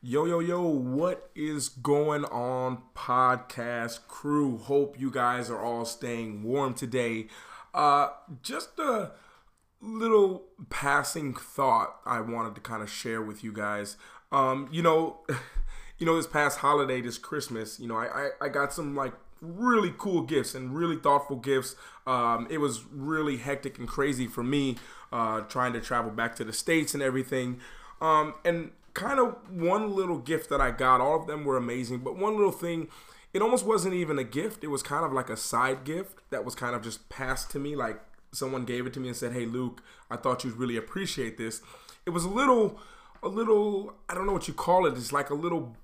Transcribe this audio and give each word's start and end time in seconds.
Yo, 0.00 0.26
yo, 0.26 0.38
yo, 0.38 0.62
what 0.62 1.28
is 1.34 1.68
going 1.68 2.24
on, 2.26 2.78
podcast 2.94 4.06
crew? 4.06 4.56
Hope 4.56 4.94
you 4.96 5.10
guys 5.10 5.50
are 5.50 5.60
all 5.60 5.84
staying 5.84 6.44
warm 6.44 6.72
today. 6.72 7.26
Uh, 7.74 8.10
just 8.40 8.78
a 8.78 9.10
little 9.80 10.44
passing 10.70 11.34
thought 11.34 11.96
I 12.06 12.20
wanted 12.20 12.54
to 12.54 12.60
kind 12.60 12.80
of 12.80 12.88
share 12.88 13.20
with 13.20 13.42
you 13.42 13.52
guys. 13.52 13.96
Um, 14.30 14.68
you 14.70 14.82
know, 14.82 15.18
you 15.98 16.06
know, 16.06 16.14
this 16.14 16.28
past 16.28 16.60
holiday, 16.60 17.00
this 17.00 17.18
Christmas, 17.18 17.80
you 17.80 17.88
know, 17.88 17.96
I, 17.96 18.06
I, 18.06 18.28
I 18.42 18.48
got 18.50 18.72
some 18.72 18.94
like 18.94 19.14
really 19.40 19.92
cool 19.98 20.22
gifts 20.22 20.54
and 20.54 20.76
really 20.76 20.96
thoughtful 20.96 21.38
gifts. 21.38 21.74
Um, 22.06 22.46
it 22.48 22.58
was 22.58 22.84
really 22.92 23.38
hectic 23.38 23.80
and 23.80 23.88
crazy 23.88 24.28
for 24.28 24.44
me, 24.44 24.76
uh, 25.12 25.40
trying 25.40 25.72
to 25.72 25.80
travel 25.80 26.12
back 26.12 26.36
to 26.36 26.44
the 26.44 26.52
States 26.52 26.94
and 26.94 27.02
everything. 27.02 27.58
Um, 28.00 28.34
and 28.44 28.70
kind 28.98 29.20
of 29.20 29.36
one 29.48 29.94
little 29.94 30.18
gift 30.18 30.50
that 30.50 30.60
I 30.60 30.72
got. 30.72 31.00
All 31.00 31.20
of 31.20 31.28
them 31.28 31.44
were 31.44 31.56
amazing, 31.56 31.98
but 31.98 32.16
one 32.16 32.36
little 32.36 32.52
thing, 32.52 32.88
it 33.32 33.40
almost 33.40 33.64
wasn't 33.64 33.94
even 33.94 34.18
a 34.18 34.24
gift. 34.24 34.64
It 34.64 34.68
was 34.68 34.82
kind 34.82 35.04
of 35.04 35.12
like 35.12 35.30
a 35.30 35.36
side 35.36 35.84
gift 35.84 36.18
that 36.30 36.44
was 36.44 36.56
kind 36.56 36.74
of 36.74 36.82
just 36.82 37.08
passed 37.08 37.50
to 37.52 37.60
me. 37.60 37.76
Like 37.76 38.00
someone 38.32 38.64
gave 38.64 38.86
it 38.86 38.92
to 38.94 39.00
me 39.00 39.08
and 39.08 39.16
said, 39.16 39.32
"Hey, 39.32 39.46
Luke, 39.46 39.82
I 40.10 40.16
thought 40.16 40.44
you'd 40.44 40.56
really 40.56 40.76
appreciate 40.76 41.38
this." 41.38 41.62
It 42.06 42.10
was 42.10 42.24
a 42.24 42.28
little, 42.28 42.80
a 43.22 43.28
little. 43.28 43.94
I 44.08 44.14
don't 44.14 44.26
know 44.26 44.32
what 44.32 44.48
you 44.48 44.54
call 44.54 44.84
it. 44.86 44.94
It's 44.94 45.12
like 45.12 45.30
a 45.30 45.34
little 45.34 45.76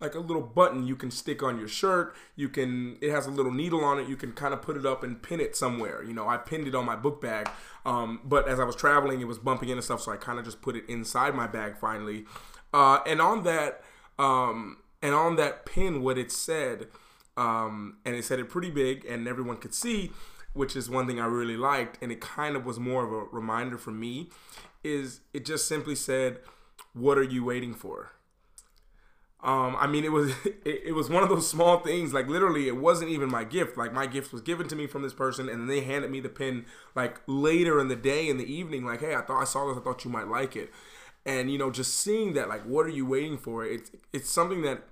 like 0.00 0.14
a 0.16 0.20
little 0.20 0.42
button 0.42 0.84
you 0.84 0.96
can 0.96 1.10
stick 1.10 1.42
on 1.42 1.58
your 1.58 1.68
shirt. 1.68 2.14
You 2.36 2.48
can 2.48 2.96
it 3.02 3.10
has 3.10 3.26
a 3.26 3.30
little 3.30 3.52
needle 3.52 3.84
on 3.84 4.00
it. 4.00 4.08
You 4.08 4.16
can 4.16 4.32
kind 4.32 4.54
of 4.54 4.62
put 4.62 4.76
it 4.76 4.86
up 4.86 5.04
and 5.04 5.22
pin 5.22 5.40
it 5.40 5.54
somewhere. 5.56 6.02
You 6.02 6.14
know, 6.14 6.26
I 6.26 6.38
pinned 6.38 6.66
it 6.66 6.74
on 6.74 6.86
my 6.86 6.96
book 6.96 7.20
bag. 7.20 7.50
Um, 7.84 8.20
but 8.24 8.48
as 8.48 8.58
I 8.58 8.64
was 8.64 8.76
traveling, 8.76 9.20
it 9.20 9.26
was 9.26 9.38
bumping 9.38 9.68
into 9.68 9.82
stuff, 9.82 10.00
so 10.00 10.12
I 10.12 10.16
kind 10.16 10.38
of 10.38 10.44
just 10.44 10.62
put 10.62 10.74
it 10.76 10.84
inside 10.88 11.34
my 11.34 11.46
bag 11.46 11.76
finally. 11.78 12.24
Uh, 12.72 13.00
and 13.06 13.20
on 13.20 13.42
that, 13.44 13.82
um, 14.18 14.78
and 15.02 15.14
on 15.14 15.36
that 15.36 15.66
pin, 15.66 16.02
what 16.02 16.16
it 16.16 16.32
said, 16.32 16.88
um, 17.36 17.98
and 18.04 18.14
it 18.14 18.24
said 18.24 18.38
it 18.38 18.48
pretty 18.48 18.70
big, 18.70 19.04
and 19.04 19.26
everyone 19.26 19.56
could 19.56 19.74
see, 19.74 20.10
which 20.52 20.76
is 20.76 20.88
one 20.88 21.06
thing 21.06 21.20
I 21.20 21.26
really 21.26 21.56
liked, 21.56 21.98
and 22.02 22.10
it 22.12 22.20
kind 22.20 22.56
of 22.56 22.64
was 22.64 22.78
more 22.78 23.04
of 23.04 23.12
a 23.12 23.24
reminder 23.34 23.78
for 23.78 23.90
me. 23.90 24.30
Is 24.82 25.20
it 25.32 25.44
just 25.44 25.66
simply 25.66 25.94
said, 25.94 26.38
"What 26.92 27.18
are 27.18 27.22
you 27.22 27.44
waiting 27.44 27.74
for?" 27.74 28.12
Um, 29.44 29.74
I 29.76 29.88
mean, 29.88 30.04
it 30.04 30.12
was 30.12 30.30
it, 30.64 30.82
it, 30.86 30.94
was 30.94 31.10
one 31.10 31.22
of 31.22 31.28
those 31.28 31.48
small 31.48 31.80
things. 31.80 32.12
Like 32.12 32.28
literally, 32.28 32.68
it 32.68 32.76
wasn't 32.76 33.10
even 33.10 33.30
my 33.30 33.44
gift. 33.44 33.76
Like 33.76 33.92
my 33.92 34.06
gift 34.06 34.32
was 34.32 34.40
given 34.40 34.68
to 34.68 34.76
me 34.76 34.86
from 34.86 35.02
this 35.02 35.14
person, 35.14 35.48
and 35.48 35.60
then 35.60 35.66
they 35.68 35.80
handed 35.80 36.10
me 36.10 36.20
the 36.20 36.28
pin 36.28 36.64
like 36.94 37.20
later 37.26 37.80
in 37.80 37.88
the 37.88 37.96
day, 37.96 38.28
in 38.28 38.38
the 38.38 38.52
evening. 38.52 38.84
Like, 38.84 39.00
hey, 39.00 39.14
I 39.14 39.22
thought 39.22 39.40
I 39.40 39.44
saw 39.44 39.68
this. 39.68 39.78
I 39.78 39.80
thought 39.80 40.04
you 40.04 40.10
might 40.10 40.28
like 40.28 40.56
it 40.56 40.70
and 41.24 41.50
you 41.50 41.58
know 41.58 41.70
just 41.70 41.94
seeing 41.94 42.32
that 42.34 42.48
like 42.48 42.62
what 42.62 42.86
are 42.86 42.90
you 42.90 43.06
waiting 43.06 43.38
for? 43.38 43.64
It's 43.64 43.90
it's 44.12 44.30
something 44.30 44.62
that 44.62 44.82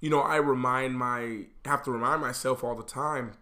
you 0.00 0.10
know 0.10 0.20
i 0.20 0.36
remind 0.36 0.98
my 0.98 1.44
have 1.64 1.82
to 1.84 1.90
remind 1.90 2.20
myself 2.20 2.62
all 2.64 2.74
the 2.74 2.82
time. 2.82 3.32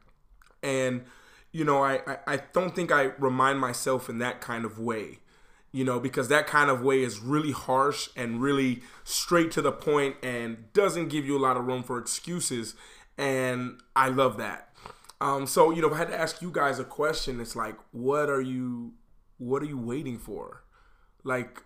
And 0.63 1.05
you 1.53 1.65
know 1.65 1.83
I, 1.83 2.01
I 2.07 2.19
i 2.27 2.41
don't 2.53 2.75
think 2.75 2.91
i 2.91 3.13
remind 3.19 3.61
myself 3.61 4.09
in 4.09 4.19
that 4.19 4.41
kind 4.41 4.65
of 4.65 4.79
way 4.79 5.19
you 5.71 5.85
know 5.85 6.01
because 6.01 6.29
that 6.29 6.47
kind 6.47 6.71
of 6.71 6.83
way 6.83 7.03
is 7.03 7.21
really 7.21 7.53
harsh 7.53 8.09
and 8.17 8.41
really 8.41 8.83
straight 9.05 9.51
to 9.53 9.63
the 9.63 9.73
point 9.73 10.17
and 10.23 10.73
doesn't 10.73 11.09
give 11.09 11.27
you 11.27 11.37
a 11.37 11.41
lot 11.41 11.57
of 11.57 11.67
room 11.67 11.83
for 11.83 11.99
excuses. 11.99 12.75
And 13.19 13.81
i 13.95 14.09
love 14.09 14.39
that. 14.39 14.71
Um, 15.21 15.47
so 15.47 15.71
you 15.71 15.83
know 15.83 15.89
if 15.89 15.95
i 15.95 15.99
had 15.99 16.09
to 16.09 16.19
ask 16.19 16.43
you 16.43 16.51
guys 16.51 16.79
a 16.79 16.85
question 16.85 17.41
it's 17.41 17.55
like 17.55 17.77
what 17.93 18.29
are 18.29 18.41
you 18.41 18.95
what 19.39 19.63
are 19.63 19.67
you 19.67 19.79
waiting 19.79 20.19
for? 20.19 20.63
Like 21.25 21.63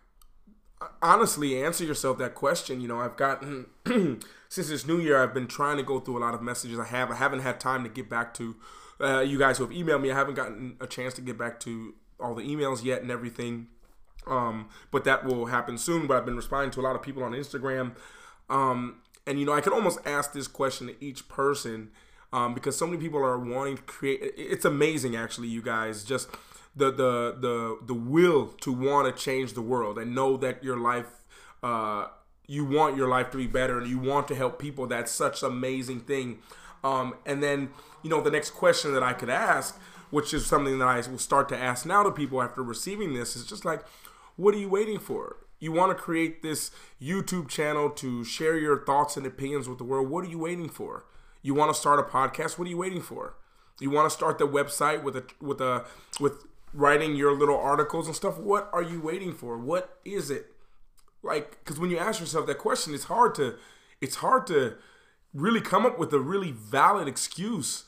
honestly 1.02 1.62
answer 1.62 1.84
yourself 1.84 2.18
that 2.18 2.34
question. 2.34 2.80
You 2.80 2.88
know, 2.88 3.00
I've 3.00 3.16
gotten 3.16 3.66
since 4.48 4.68
this 4.68 4.86
new 4.86 4.98
year, 4.98 5.22
I've 5.22 5.34
been 5.34 5.46
trying 5.46 5.76
to 5.76 5.82
go 5.82 6.00
through 6.00 6.18
a 6.18 6.20
lot 6.20 6.34
of 6.34 6.42
messages. 6.42 6.78
I 6.78 6.84
have 6.86 7.10
I 7.10 7.16
haven't 7.16 7.40
had 7.40 7.60
time 7.60 7.82
to 7.84 7.88
get 7.88 8.08
back 8.08 8.34
to 8.34 8.56
uh, 9.00 9.20
you 9.20 9.38
guys 9.38 9.58
who 9.58 9.66
have 9.66 9.74
emailed 9.74 10.02
me. 10.02 10.10
I 10.10 10.14
haven't 10.14 10.34
gotten 10.34 10.76
a 10.80 10.86
chance 10.86 11.14
to 11.14 11.20
get 11.20 11.38
back 11.38 11.60
to 11.60 11.94
all 12.18 12.34
the 12.34 12.42
emails 12.42 12.84
yet 12.84 13.02
and 13.02 13.10
everything. 13.10 13.68
Um, 14.26 14.68
but 14.90 15.04
that 15.04 15.24
will 15.24 15.46
happen 15.46 15.78
soon. 15.78 16.06
But 16.06 16.16
I've 16.16 16.26
been 16.26 16.36
responding 16.36 16.70
to 16.72 16.80
a 16.80 16.82
lot 16.82 16.96
of 16.96 17.02
people 17.02 17.22
on 17.22 17.32
Instagram. 17.32 17.94
Um, 18.48 19.02
and 19.26 19.38
you 19.40 19.46
know, 19.46 19.52
I 19.52 19.60
could 19.60 19.72
almost 19.72 19.98
ask 20.04 20.32
this 20.32 20.46
question 20.46 20.88
to 20.88 21.04
each 21.04 21.28
person 21.28 21.90
um, 22.32 22.54
because 22.54 22.76
so 22.76 22.86
many 22.86 22.98
people 22.98 23.18
are 23.20 23.38
wanting 23.38 23.76
to 23.76 23.82
create. 23.82 24.34
It's 24.36 24.64
amazing, 24.64 25.16
actually, 25.16 25.48
you 25.48 25.62
guys. 25.62 26.04
Just 26.04 26.28
the 26.76 26.90
the 26.90 27.36
the 27.40 27.78
the 27.86 27.94
will 27.94 28.48
to 28.60 28.72
want 28.72 29.14
to 29.14 29.22
change 29.22 29.54
the 29.54 29.62
world 29.62 29.98
and 29.98 30.14
know 30.14 30.36
that 30.36 30.62
your 30.62 30.76
life 30.76 31.24
uh, 31.62 32.06
you 32.46 32.64
want 32.64 32.96
your 32.96 33.08
life 33.08 33.30
to 33.30 33.36
be 33.38 33.46
better 33.46 33.78
and 33.78 33.88
you 33.88 33.98
want 33.98 34.28
to 34.28 34.34
help 34.34 34.58
people 34.58 34.86
that's 34.86 35.10
such 35.10 35.42
an 35.42 35.50
amazing 35.50 36.00
thing. 36.00 36.38
Um, 36.84 37.14
and 37.24 37.42
then 37.42 37.70
you 38.02 38.10
know 38.10 38.20
the 38.20 38.30
next 38.30 38.50
question 38.50 38.92
that 38.94 39.02
i 39.02 39.12
could 39.12 39.30
ask 39.30 39.80
which 40.10 40.32
is 40.32 40.46
something 40.46 40.78
that 40.78 40.86
i 40.86 40.96
will 41.10 41.18
start 41.18 41.48
to 41.48 41.58
ask 41.58 41.84
now 41.84 42.04
to 42.04 42.12
people 42.12 42.40
after 42.40 42.62
receiving 42.62 43.14
this 43.14 43.34
is 43.34 43.44
just 43.44 43.64
like 43.64 43.84
what 44.36 44.54
are 44.54 44.58
you 44.58 44.68
waiting 44.68 44.98
for? 44.98 45.36
You 45.58 45.72
want 45.72 45.96
to 45.96 46.00
create 46.00 46.42
this 46.42 46.70
youtube 47.02 47.48
channel 47.48 47.90
to 47.90 48.22
share 48.22 48.56
your 48.56 48.84
thoughts 48.84 49.16
and 49.16 49.26
opinions 49.26 49.68
with 49.68 49.78
the 49.78 49.84
world. 49.84 50.08
What 50.08 50.24
are 50.24 50.28
you 50.28 50.38
waiting 50.38 50.68
for? 50.68 51.06
You 51.42 51.54
want 51.54 51.74
to 51.74 51.80
start 51.80 51.98
a 51.98 52.02
podcast? 52.02 52.58
What 52.58 52.66
are 52.66 52.70
you 52.70 52.76
waiting 52.76 53.00
for? 53.00 53.34
You 53.80 53.90
want 53.90 54.08
to 54.08 54.14
start 54.14 54.38
the 54.38 54.46
website 54.46 55.02
with 55.02 55.16
a 55.16 55.24
with 55.40 55.60
a 55.60 55.86
with 56.20 56.44
writing 56.76 57.16
your 57.16 57.32
little 57.32 57.58
articles 57.58 58.06
and 58.06 58.14
stuff, 58.14 58.38
what 58.38 58.68
are 58.72 58.82
you 58.82 59.00
waiting 59.00 59.32
for? 59.32 59.56
What 59.58 59.98
is 60.04 60.30
it? 60.30 60.52
Like, 61.22 61.58
because 61.64 61.80
when 61.80 61.90
you 61.90 61.98
ask 61.98 62.20
yourself 62.20 62.46
that 62.46 62.58
question, 62.58 62.94
it's 62.94 63.04
hard 63.04 63.34
to, 63.36 63.56
it's 64.00 64.16
hard 64.16 64.46
to 64.48 64.76
really 65.34 65.60
come 65.60 65.84
up 65.84 65.98
with 65.98 66.12
a 66.12 66.20
really 66.20 66.52
valid 66.52 67.08
excuse, 67.08 67.84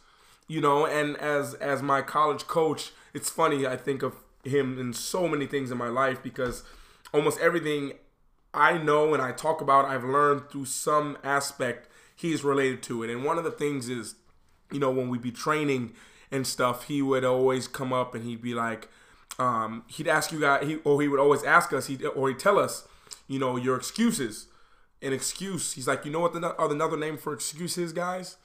you 0.49 0.61
know. 0.61 0.87
And 0.87 1.17
as 1.19 1.55
as 1.55 1.83
my 1.83 2.03
college 2.03 2.47
coach, 2.47 2.93
it's 3.15 3.31
funny. 3.31 3.67
I 3.67 3.77
think 3.77 4.03
of 4.03 4.17
him 4.45 4.79
in 4.79 4.93
so 4.93 5.29
many 5.29 5.47
things 5.47 5.71
in 5.71 5.79
my 5.79 5.89
life 5.89 6.23
because 6.23 6.65
almost 7.13 7.39
everything 7.41 7.93
I 8.55 8.79
know 8.79 9.13
and 9.13 9.23
I 9.23 9.33
talk 9.33 9.61
about, 9.61 9.85
I've 9.85 10.05
learned 10.05 10.51
through 10.51 10.65
some 10.67 11.19
aspect 11.23 11.89
he's 12.15 12.43
related 12.43 12.83
to 12.85 13.03
it. 13.03 13.11
And 13.11 13.25
one 13.25 13.39
of 13.39 13.45
the 13.45 13.51
things 13.51 13.89
is, 13.89 14.15
you 14.73 14.81
know, 14.81 14.91
when 14.91 15.09
we 15.09 15.19
be 15.19 15.31
training 15.31 15.93
and 16.31 16.47
stuff, 16.47 16.85
he 16.85 17.03
would 17.03 17.25
always 17.25 17.69
come 17.69 17.93
up 17.93 18.15
and 18.15 18.25
he'd 18.25 18.43
be 18.43 18.55
like, 18.55 18.89
um, 19.39 19.85
he'd 19.87 20.09
ask 20.09 20.33
you 20.33 20.41
guys, 20.41 20.67
he, 20.67 20.77
or 20.85 21.01
he 21.01 21.09
would 21.09 21.21
always 21.21 21.45
ask 21.45 21.73
us, 21.73 21.87
he 21.87 22.05
or 22.05 22.29
he'd 22.29 22.39
tell 22.39 22.59
us, 22.59 22.87
you 23.27 23.39
know, 23.39 23.57
your 23.57 23.77
excuses. 23.77 24.47
An 25.01 25.13
excuse. 25.13 25.75
He's 25.75 25.87
like, 25.87 26.05
you 26.05 26.11
know 26.11 26.19
what 26.19 26.33
the 26.33 26.45
other 26.59 26.75
another 26.75 26.97
name 26.97 27.19
for 27.19 27.33
excuses, 27.33 27.93
guys? 27.93 28.37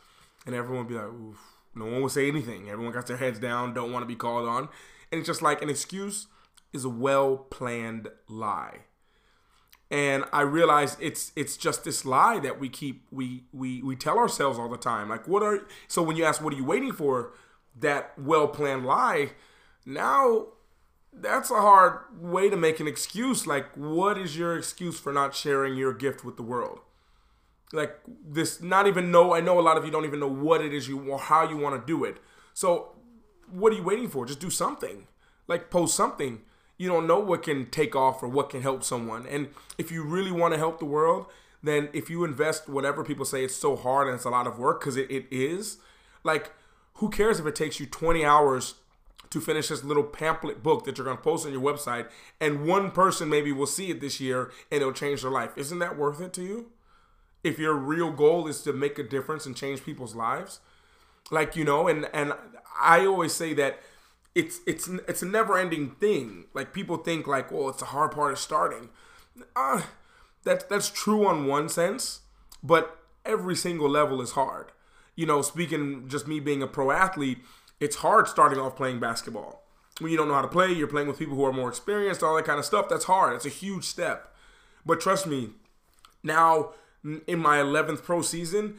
And 0.45 0.53
everyone 0.53 0.85
would 0.85 0.93
be 0.93 0.99
like, 0.99 1.07
Oof. 1.07 1.39
no 1.73 1.85
one 1.85 2.03
would 2.03 2.11
say 2.11 2.27
anything. 2.27 2.69
Everyone 2.69 2.93
got 2.93 3.07
their 3.07 3.17
heads 3.17 3.39
down, 3.39 3.73
don't 3.73 3.91
want 3.91 4.03
to 4.03 4.07
be 4.07 4.15
called 4.15 4.47
on, 4.47 4.69
and 5.11 5.17
it's 5.17 5.25
just 5.25 5.41
like 5.41 5.63
an 5.63 5.69
excuse 5.69 6.27
is 6.73 6.85
a 6.85 6.89
well 6.89 7.37
planned 7.37 8.09
lie. 8.27 8.79
And 9.89 10.25
I 10.33 10.41
realize 10.41 10.97
it's 10.99 11.31
it's 11.35 11.55
just 11.55 11.83
this 11.83 12.03
lie 12.03 12.39
that 12.39 12.59
we 12.59 12.67
keep 12.67 13.05
we 13.11 13.43
we 13.53 13.81
we 13.83 13.95
tell 13.95 14.17
ourselves 14.17 14.57
all 14.57 14.69
the 14.69 14.77
time. 14.77 15.09
Like, 15.09 15.27
what 15.27 15.43
are 15.43 15.67
so 15.87 16.01
when 16.01 16.17
you 16.17 16.25
ask, 16.25 16.41
what 16.41 16.53
are 16.53 16.57
you 16.57 16.65
waiting 16.65 16.91
for? 16.91 17.33
That 17.79 18.13
well 18.17 18.47
planned 18.47 18.85
lie, 18.85 19.31
now 19.85 20.47
that's 21.11 21.51
a 21.51 21.61
hard 21.61 21.99
way 22.19 22.49
to 22.49 22.57
make 22.57 22.79
an 22.79 22.87
excuse. 22.87 23.45
Like, 23.45 23.67
what 23.75 24.17
is 24.17 24.37
your 24.37 24.57
excuse 24.57 24.99
for 24.99 25.13
not 25.13 25.35
sharing 25.35 25.75
your 25.75 25.93
gift 25.93 26.25
with 26.25 26.37
the 26.37 26.43
world? 26.43 26.79
Like 27.71 27.99
this, 28.27 28.61
not 28.61 28.87
even 28.87 29.11
know. 29.11 29.33
I 29.33 29.41
know 29.41 29.59
a 29.59 29.61
lot 29.61 29.77
of 29.77 29.85
you 29.85 29.91
don't 29.91 30.05
even 30.05 30.19
know 30.19 30.27
what 30.27 30.61
it 30.61 30.73
is 30.73 30.87
you 30.87 31.17
how 31.17 31.47
you 31.47 31.57
want 31.57 31.79
to 31.79 31.85
do 31.85 32.03
it. 32.03 32.17
So, 32.53 32.95
what 33.51 33.73
are 33.73 33.75
you 33.75 33.83
waiting 33.83 34.09
for? 34.09 34.25
Just 34.25 34.39
do 34.39 34.49
something. 34.49 35.07
Like 35.47 35.69
post 35.69 35.95
something. 35.95 36.41
You 36.77 36.89
don't 36.89 37.07
know 37.07 37.19
what 37.19 37.43
can 37.43 37.69
take 37.69 37.95
off 37.95 38.21
or 38.23 38.27
what 38.27 38.49
can 38.49 38.61
help 38.61 38.83
someone. 38.83 39.25
And 39.27 39.49
if 39.77 39.91
you 39.91 40.03
really 40.03 40.31
want 40.31 40.53
to 40.53 40.57
help 40.57 40.79
the 40.79 40.85
world, 40.85 41.27
then 41.61 41.89
if 41.93 42.09
you 42.09 42.23
invest 42.23 42.67
whatever 42.67 43.03
people 43.03 43.25
say 43.25 43.43
it's 43.43 43.55
so 43.55 43.75
hard 43.75 44.07
and 44.07 44.15
it's 44.15 44.25
a 44.25 44.29
lot 44.29 44.47
of 44.47 44.59
work 44.59 44.81
because 44.81 44.97
it, 44.97 45.09
it 45.09 45.25
is, 45.31 45.77
like 46.23 46.51
who 46.95 47.09
cares 47.09 47.39
if 47.39 47.45
it 47.45 47.55
takes 47.55 47.79
you 47.79 47.85
20 47.85 48.23
hours 48.23 48.75
to 49.29 49.41
finish 49.41 49.69
this 49.69 49.83
little 49.83 50.03
pamphlet 50.03 50.61
book 50.61 50.85
that 50.85 50.97
you're 50.97 51.05
going 51.05 51.17
to 51.17 51.23
post 51.23 51.45
on 51.45 51.51
your 51.51 51.61
website 51.61 52.07
and 52.39 52.67
one 52.67 52.91
person 52.91 53.27
maybe 53.27 53.51
will 53.51 53.65
see 53.65 53.89
it 53.89 53.99
this 53.99 54.21
year 54.21 54.51
and 54.71 54.81
it'll 54.81 54.93
change 54.93 55.23
their 55.23 55.31
life? 55.31 55.51
Isn't 55.57 55.79
that 55.79 55.97
worth 55.97 56.21
it 56.21 56.33
to 56.33 56.43
you? 56.43 56.71
If 57.43 57.57
your 57.57 57.73
real 57.73 58.11
goal 58.11 58.47
is 58.47 58.61
to 58.61 58.73
make 58.73 58.99
a 58.99 59.03
difference 59.03 59.45
and 59.45 59.55
change 59.55 59.83
people's 59.83 60.15
lives? 60.15 60.59
Like, 61.31 61.55
you 61.55 61.65
know, 61.65 61.87
and 61.87 62.07
and 62.13 62.33
I 62.79 63.05
always 63.05 63.33
say 63.33 63.53
that 63.55 63.79
it's 64.35 64.59
it's 64.67 64.87
it's 65.07 65.21
a 65.21 65.25
never-ending 65.25 65.91
thing. 65.91 66.45
Like 66.53 66.73
people 66.73 66.97
think 66.97 67.27
like, 67.27 67.51
"Well, 67.51 67.69
it's 67.69 67.79
the 67.79 67.85
hard 67.85 68.11
part 68.11 68.33
of 68.33 68.39
starting." 68.39 68.89
Uh, 69.55 69.83
that 70.43 70.69
that's 70.69 70.89
true 70.89 71.25
on 71.25 71.47
one 71.47 71.69
sense, 71.69 72.21
but 72.61 72.99
every 73.25 73.55
single 73.55 73.89
level 73.89 74.21
is 74.21 74.31
hard 74.31 74.71
you 75.15 75.25
know, 75.25 75.41
speaking 75.41 76.07
just 76.07 76.27
me 76.27 76.39
being 76.39 76.63
a 76.63 76.67
pro 76.67 76.91
athlete, 76.91 77.39
it's 77.79 77.97
hard 77.97 78.27
starting 78.27 78.59
off 78.59 78.75
playing 78.75 78.99
basketball. 78.99 79.63
When 79.99 80.11
you 80.11 80.17
don't 80.17 80.27
know 80.27 80.33
how 80.33 80.41
to 80.41 80.47
play, 80.47 80.71
you're 80.71 80.87
playing 80.87 81.07
with 81.07 81.19
people 81.19 81.35
who 81.35 81.45
are 81.45 81.53
more 81.53 81.69
experienced, 81.69 82.23
all 82.23 82.35
that 82.35 82.45
kind 82.45 82.59
of 82.59 82.65
stuff. 82.65 82.89
That's 82.89 83.05
hard. 83.05 83.35
It's 83.35 83.45
a 83.45 83.49
huge 83.49 83.83
step. 83.83 84.33
But 84.85 84.99
trust 84.99 85.27
me, 85.27 85.51
Now, 86.23 86.69
in 87.27 87.39
my 87.39 87.57
11th 87.57 88.03
pro 88.03 88.21
season, 88.21 88.75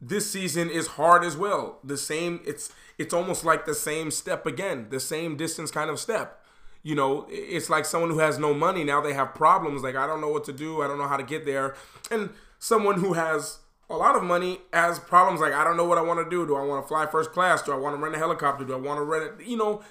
this 0.00 0.30
season 0.30 0.70
is 0.70 0.86
hard 0.88 1.24
as 1.24 1.36
well. 1.36 1.80
The 1.82 1.96
same, 1.96 2.40
it's 2.46 2.72
it's 2.98 3.12
almost 3.12 3.44
like 3.44 3.66
the 3.66 3.74
same 3.74 4.10
step 4.10 4.46
again, 4.46 4.86
the 4.90 5.00
same 5.00 5.36
distance 5.36 5.70
kind 5.70 5.90
of 5.90 5.98
step. 5.98 6.42
You 6.82 6.94
know, 6.94 7.26
it's 7.28 7.68
like 7.68 7.84
someone 7.84 8.10
who 8.10 8.20
has 8.20 8.38
no 8.38 8.54
money 8.54 8.84
now 8.84 9.00
they 9.00 9.14
have 9.14 9.34
problems. 9.34 9.82
Like 9.82 9.96
I 9.96 10.06
don't 10.06 10.20
know 10.20 10.28
what 10.30 10.44
to 10.44 10.52
do. 10.52 10.82
I 10.82 10.86
don't 10.86 10.98
know 10.98 11.08
how 11.08 11.16
to 11.16 11.24
get 11.24 11.44
there. 11.44 11.74
And 12.10 12.30
someone 12.58 13.00
who 13.00 13.14
has 13.14 13.58
a 13.88 13.96
lot 13.96 14.16
of 14.16 14.22
money 14.22 14.60
has 14.72 14.98
problems 14.98 15.40
like 15.40 15.52
I 15.52 15.64
don't 15.64 15.76
know 15.76 15.84
what 15.84 15.98
I 15.98 16.02
want 16.02 16.24
to 16.24 16.28
do. 16.28 16.46
Do 16.46 16.56
I 16.56 16.64
want 16.64 16.82
to 16.82 16.88
fly 16.88 17.06
first 17.06 17.32
class? 17.32 17.62
Do 17.62 17.72
I 17.72 17.76
want 17.76 17.96
to 17.96 18.02
rent 18.02 18.14
a 18.14 18.18
helicopter? 18.18 18.64
Do 18.64 18.74
I 18.74 18.76
want 18.76 18.98
to 18.98 19.04
rent 19.04 19.40
it? 19.40 19.46
You 19.46 19.56
know, 19.56 19.82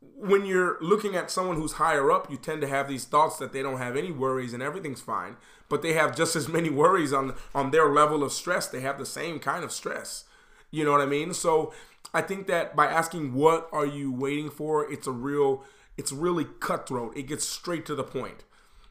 when 0.00 0.46
you're 0.46 0.78
looking 0.80 1.16
at 1.16 1.30
someone 1.30 1.56
who's 1.56 1.72
higher 1.72 2.10
up, 2.10 2.30
you 2.30 2.36
tend 2.36 2.60
to 2.60 2.68
have 2.68 2.88
these 2.88 3.04
thoughts 3.04 3.38
that 3.38 3.52
they 3.52 3.62
don't 3.62 3.78
have 3.78 3.96
any 3.96 4.12
worries 4.12 4.54
and 4.54 4.62
everything's 4.62 5.00
fine, 5.00 5.36
but 5.68 5.82
they 5.82 5.94
have 5.94 6.16
just 6.16 6.36
as 6.36 6.48
many 6.48 6.70
worries 6.82 7.12
on 7.12 7.34
on 7.54 7.70
their 7.70 7.88
level 7.88 8.22
of 8.22 8.32
stress. 8.32 8.66
They 8.66 8.80
have 8.80 8.98
the 8.98 9.06
same 9.06 9.38
kind 9.38 9.64
of 9.64 9.72
stress. 9.72 10.24
You 10.70 10.84
know 10.84 10.92
what 10.92 11.00
I 11.00 11.06
mean? 11.06 11.34
So 11.34 11.72
I 12.14 12.22
think 12.22 12.46
that 12.46 12.76
by 12.76 12.86
asking 12.86 13.34
what 13.34 13.68
are 13.72 13.86
you 13.86 14.12
waiting 14.12 14.50
for, 14.50 14.90
it's 14.90 15.06
a 15.06 15.12
real 15.12 15.64
it's 15.96 16.12
really 16.12 16.46
cutthroat. 16.60 17.16
It 17.16 17.24
gets 17.24 17.46
straight 17.46 17.84
to 17.86 17.94
the 17.94 18.04
point. 18.04 18.44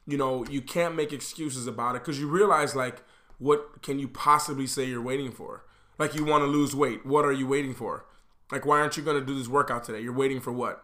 You 0.05 0.17
know, 0.17 0.45
you 0.45 0.61
can't 0.61 0.95
make 0.95 1.13
excuses 1.13 1.65
about 1.65 1.95
it 1.95 2.01
because 2.01 2.19
you 2.19 2.27
realize 2.27 2.75
like 2.75 3.03
what 3.39 3.81
can 3.81 3.97
you 3.97 4.07
possibly 4.07 4.67
say 4.67 4.85
you're 4.85 5.01
waiting 5.01 5.31
for? 5.31 5.63
Like 5.97 6.15
you 6.15 6.23
want 6.23 6.43
to 6.43 6.47
lose 6.47 6.75
weight. 6.75 7.05
What 7.05 7.25
are 7.25 7.31
you 7.31 7.47
waiting 7.47 7.73
for? 7.73 8.05
Like 8.51 8.65
why 8.65 8.79
aren't 8.79 8.97
you 8.97 9.03
going 9.03 9.19
to 9.19 9.25
do 9.25 9.37
this 9.37 9.47
workout 9.47 9.83
today? 9.83 10.01
You're 10.01 10.13
waiting 10.13 10.39
for 10.39 10.51
what? 10.51 10.83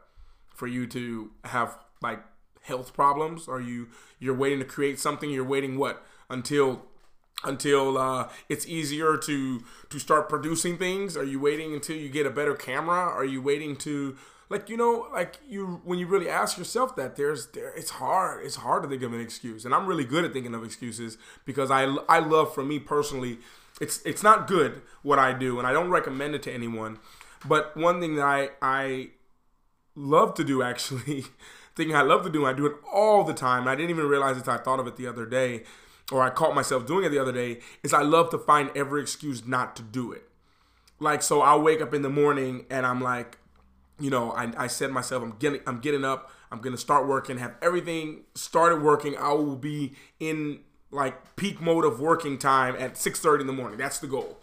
For 0.50 0.68
you 0.68 0.88
to 0.88 1.32
have 1.44 1.78
like 2.02 2.22
health 2.62 2.94
problems? 2.94 3.48
Are 3.48 3.62
you 3.62 3.90
you're 4.20 4.36
waiting 4.36 4.60
to 4.60 4.66
create 4.66 5.00
something? 5.00 5.30
You're 5.30 5.44
waiting 5.44 5.78
what? 5.78 6.06
Until 6.30 6.84
until 7.44 7.98
uh, 7.98 8.30
it's 8.50 8.66
easier 8.66 9.18
to 9.18 9.64
to 9.90 10.00
start 10.00 10.30
producing 10.30 10.78
things? 10.78 11.16
Are 11.18 11.24
you 11.24 11.40
waiting 11.40 11.74
until 11.74 11.98
you 11.98 12.10
get 12.10 12.26
a 12.26 12.32
better 12.32 12.56
camera? 12.56 12.98
Are 12.98 13.26
you 13.26 13.42
waiting 13.42 13.76
to 13.78 14.18
like 14.50 14.70
you 14.70 14.78
know 14.78 15.08
like 15.12 15.40
you 15.48 15.82
when 15.84 16.00
you 16.00 16.08
really 16.08 16.30
ask 16.30 16.58
yourself 16.58 16.96
that 16.96 17.16
there's 17.16 17.48
there 17.48 17.74
it's 17.76 17.92
hard 17.92 18.46
it's 18.46 18.58
hard 18.58 18.84
to 18.84 18.90
think 18.90 19.02
of 19.02 19.14
an 19.14 19.20
excuse 19.20 19.66
and 19.66 19.74
i'm 19.74 19.86
really 19.86 20.06
good 20.06 20.26
at 20.26 20.34
thinking 20.34 20.54
of 20.54 20.64
excuses 20.64 21.18
because 21.46 21.72
i 21.72 21.84
i 22.08 22.20
love 22.20 22.54
for 22.54 22.64
me 22.64 22.80
personally 22.80 23.40
it's 23.82 24.02
it's 24.06 24.24
not 24.24 24.48
good 24.48 24.82
what 25.02 25.20
i 25.20 25.34
do 25.34 25.58
and 25.58 25.68
i 25.68 25.74
don't 25.74 25.90
recommend 25.90 26.36
it 26.36 26.44
to 26.44 26.52
anyone 26.52 27.00
but 27.48 27.76
one 27.76 28.00
thing 28.00 28.16
that 28.16 28.26
i 28.26 28.50
i 28.62 29.10
love 29.96 30.34
to 30.34 30.44
do 30.44 30.62
actually 30.72 31.26
thing 31.76 31.96
i 31.96 32.02
love 32.02 32.24
to 32.24 32.30
do 32.30 32.46
and 32.46 32.56
i 32.56 32.58
do 32.58 32.66
it 32.66 32.74
all 32.94 33.24
the 33.24 33.34
time 33.34 33.68
i 33.68 33.76
didn't 33.76 33.90
even 33.90 34.06
realize 34.06 34.38
it 34.38 34.48
i 34.48 34.58
thought 34.58 34.80
of 34.80 34.88
it 34.88 34.96
the 34.96 35.08
other 35.08 35.26
day 35.26 35.64
or 36.12 36.22
I 36.22 36.30
caught 36.30 36.54
myself 36.54 36.86
doing 36.86 37.06
it 37.06 37.10
the 37.10 37.20
other 37.20 37.32
day, 37.32 37.60
is 37.84 37.94
I 37.94 38.02
love 38.02 38.30
to 38.32 38.38
find 38.38 38.70
every 38.76 39.02
excuse 39.02 39.46
not 39.46 39.76
to 39.78 39.82
do 39.82 40.12
it. 40.12 40.30
Like 41.00 41.22
so 41.22 41.42
I'll 41.42 41.62
wake 41.62 41.82
up 41.82 41.94
in 41.94 42.04
the 42.04 42.10
morning 42.10 42.66
and 42.70 42.86
I'm 42.86 43.02
like, 43.02 43.38
you 44.00 44.10
know, 44.10 44.32
I, 44.32 44.52
I 44.58 44.68
said 44.68 44.92
myself, 44.92 45.24
I'm 45.24 45.36
getting 45.38 45.62
I'm 45.66 45.80
getting 45.80 46.04
up, 46.06 46.32
I'm 46.52 46.60
gonna 46.60 46.78
start 46.78 47.08
working, 47.08 47.38
have 47.38 47.56
everything 47.62 48.24
started 48.36 48.82
working. 48.82 49.16
I 49.18 49.34
will 49.34 49.56
be 49.56 49.94
in 50.20 50.60
like 50.92 51.36
peak 51.36 51.62
mode 51.62 51.86
of 51.86 52.00
working 52.00 52.38
time 52.38 52.76
at 52.78 52.96
6:30 52.96 53.42
in 53.42 53.48
the 53.48 53.54
morning. 53.54 53.78
That's 53.78 54.00
the 54.00 54.08
goal. 54.08 54.38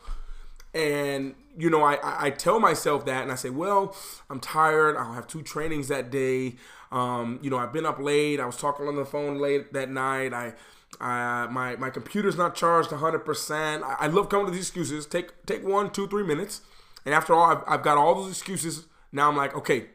And 0.74 1.34
you 1.56 1.68
know, 1.68 1.82
I, 1.82 1.98
I 2.02 2.30
tell 2.30 2.58
myself 2.58 3.04
that, 3.06 3.22
and 3.22 3.30
I 3.30 3.34
say, 3.34 3.50
well, 3.50 3.94
I'm 4.30 4.40
tired. 4.40 4.96
I'll 4.96 5.12
have 5.12 5.26
two 5.26 5.42
trainings 5.42 5.88
that 5.88 6.10
day. 6.10 6.56
Um, 6.90 7.38
you 7.42 7.50
know, 7.50 7.58
I've 7.58 7.72
been 7.72 7.86
up 7.86 7.98
late. 7.98 8.40
I 8.40 8.46
was 8.46 8.56
talking 8.56 8.86
on 8.86 8.96
the 8.96 9.04
phone 9.04 9.38
late 9.38 9.72
that 9.72 9.90
night. 9.90 10.32
I 10.32 10.54
uh, 11.00 11.48
my 11.50 11.76
my 11.76 11.90
computer's 11.90 12.36
not 12.36 12.54
charged 12.54 12.90
100%. 12.90 13.82
I, 13.82 13.96
I 14.00 14.06
love 14.06 14.28
coming 14.28 14.46
to 14.46 14.52
these 14.52 14.62
excuses. 14.62 15.06
Take 15.06 15.44
take 15.46 15.66
one, 15.66 15.90
two, 15.90 16.06
three 16.08 16.24
minutes, 16.24 16.62
and 17.04 17.14
after 17.14 17.34
all, 17.34 17.50
I've, 17.50 17.64
I've 17.66 17.82
got 17.82 17.98
all 17.98 18.14
those 18.14 18.30
excuses. 18.30 18.86
Now 19.12 19.28
I'm 19.28 19.36
like, 19.36 19.54
okay, 19.54 19.86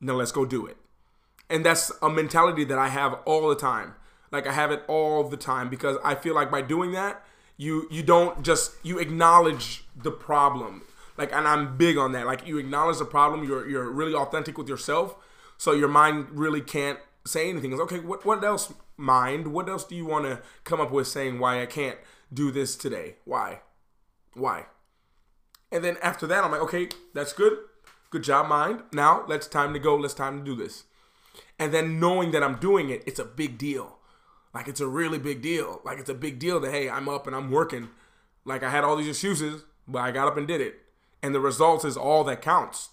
now 0.00 0.14
let's 0.14 0.32
go 0.32 0.44
do 0.44 0.66
it. 0.66 0.76
And 1.48 1.64
that's 1.64 1.90
a 2.02 2.10
mentality 2.10 2.64
that 2.64 2.78
I 2.78 2.88
have 2.88 3.14
all 3.24 3.48
the 3.48 3.56
time. 3.56 3.94
Like 4.30 4.46
I 4.46 4.52
have 4.52 4.70
it 4.70 4.82
all 4.88 5.24
the 5.24 5.36
time 5.36 5.68
because 5.68 5.96
I 6.04 6.14
feel 6.14 6.34
like 6.34 6.50
by 6.50 6.62
doing 6.62 6.92
that, 6.92 7.24
you 7.56 7.86
you 7.90 8.02
don't 8.02 8.42
just 8.42 8.72
you 8.82 8.98
acknowledge 8.98 9.84
the 9.96 10.10
problem. 10.10 10.82
Like 11.16 11.32
and 11.32 11.46
I'm 11.46 11.76
big 11.76 11.98
on 11.98 12.12
that. 12.12 12.26
Like 12.26 12.46
you 12.46 12.58
acknowledge 12.58 12.98
the 12.98 13.04
problem. 13.04 13.44
You're 13.44 13.68
you're 13.68 13.90
really 13.90 14.14
authentic 14.14 14.56
with 14.56 14.68
yourself. 14.68 15.16
So 15.58 15.72
your 15.72 15.88
mind 15.88 16.28
really 16.30 16.60
can't 16.60 16.98
say 17.26 17.50
anything. 17.50 17.72
It's 17.72 17.80
okay. 17.82 17.98
What 17.98 18.24
what 18.24 18.42
else 18.44 18.72
mind, 19.00 19.48
what 19.48 19.68
else 19.68 19.84
do 19.84 19.96
you 19.96 20.06
want 20.06 20.26
to 20.26 20.40
come 20.64 20.80
up 20.80 20.92
with 20.92 21.08
saying 21.08 21.38
why 21.38 21.62
I 21.62 21.66
can't 21.66 21.98
do 22.32 22.50
this 22.50 22.76
today? 22.76 23.16
Why? 23.24 23.62
Why? 24.34 24.66
And 25.72 25.82
then 25.82 25.96
after 26.02 26.26
that, 26.26 26.44
I'm 26.44 26.52
like, 26.52 26.60
okay, 26.62 26.88
that's 27.14 27.32
good. 27.32 27.56
Good 28.10 28.24
job, 28.24 28.48
mind. 28.48 28.82
Now 28.92 29.24
let's 29.28 29.46
time 29.46 29.72
to 29.72 29.78
go. 29.78 29.96
Let's 29.96 30.14
time 30.14 30.38
to 30.38 30.44
do 30.44 30.56
this. 30.56 30.84
And 31.58 31.72
then 31.72 32.00
knowing 32.00 32.32
that 32.32 32.42
I'm 32.42 32.56
doing 32.56 32.90
it, 32.90 33.02
it's 33.06 33.20
a 33.20 33.24
big 33.24 33.56
deal. 33.58 33.98
Like 34.52 34.66
it's 34.66 34.80
a 34.80 34.88
really 34.88 35.18
big 35.18 35.42
deal. 35.42 35.80
Like 35.84 35.98
it's 35.98 36.10
a 36.10 36.14
big 36.14 36.38
deal 36.38 36.58
that 36.60 36.72
hey, 36.72 36.90
I'm 36.90 37.08
up 37.08 37.26
and 37.26 37.36
I'm 37.36 37.50
working. 37.50 37.90
Like 38.44 38.62
I 38.62 38.70
had 38.70 38.84
all 38.84 38.96
these 38.96 39.08
excuses, 39.08 39.62
but 39.86 40.00
I 40.00 40.10
got 40.10 40.28
up 40.28 40.36
and 40.36 40.46
did 40.46 40.60
it. 40.60 40.80
And 41.22 41.34
the 41.34 41.40
results 41.40 41.84
is 41.84 41.96
all 41.96 42.24
that 42.24 42.42
counts. 42.42 42.90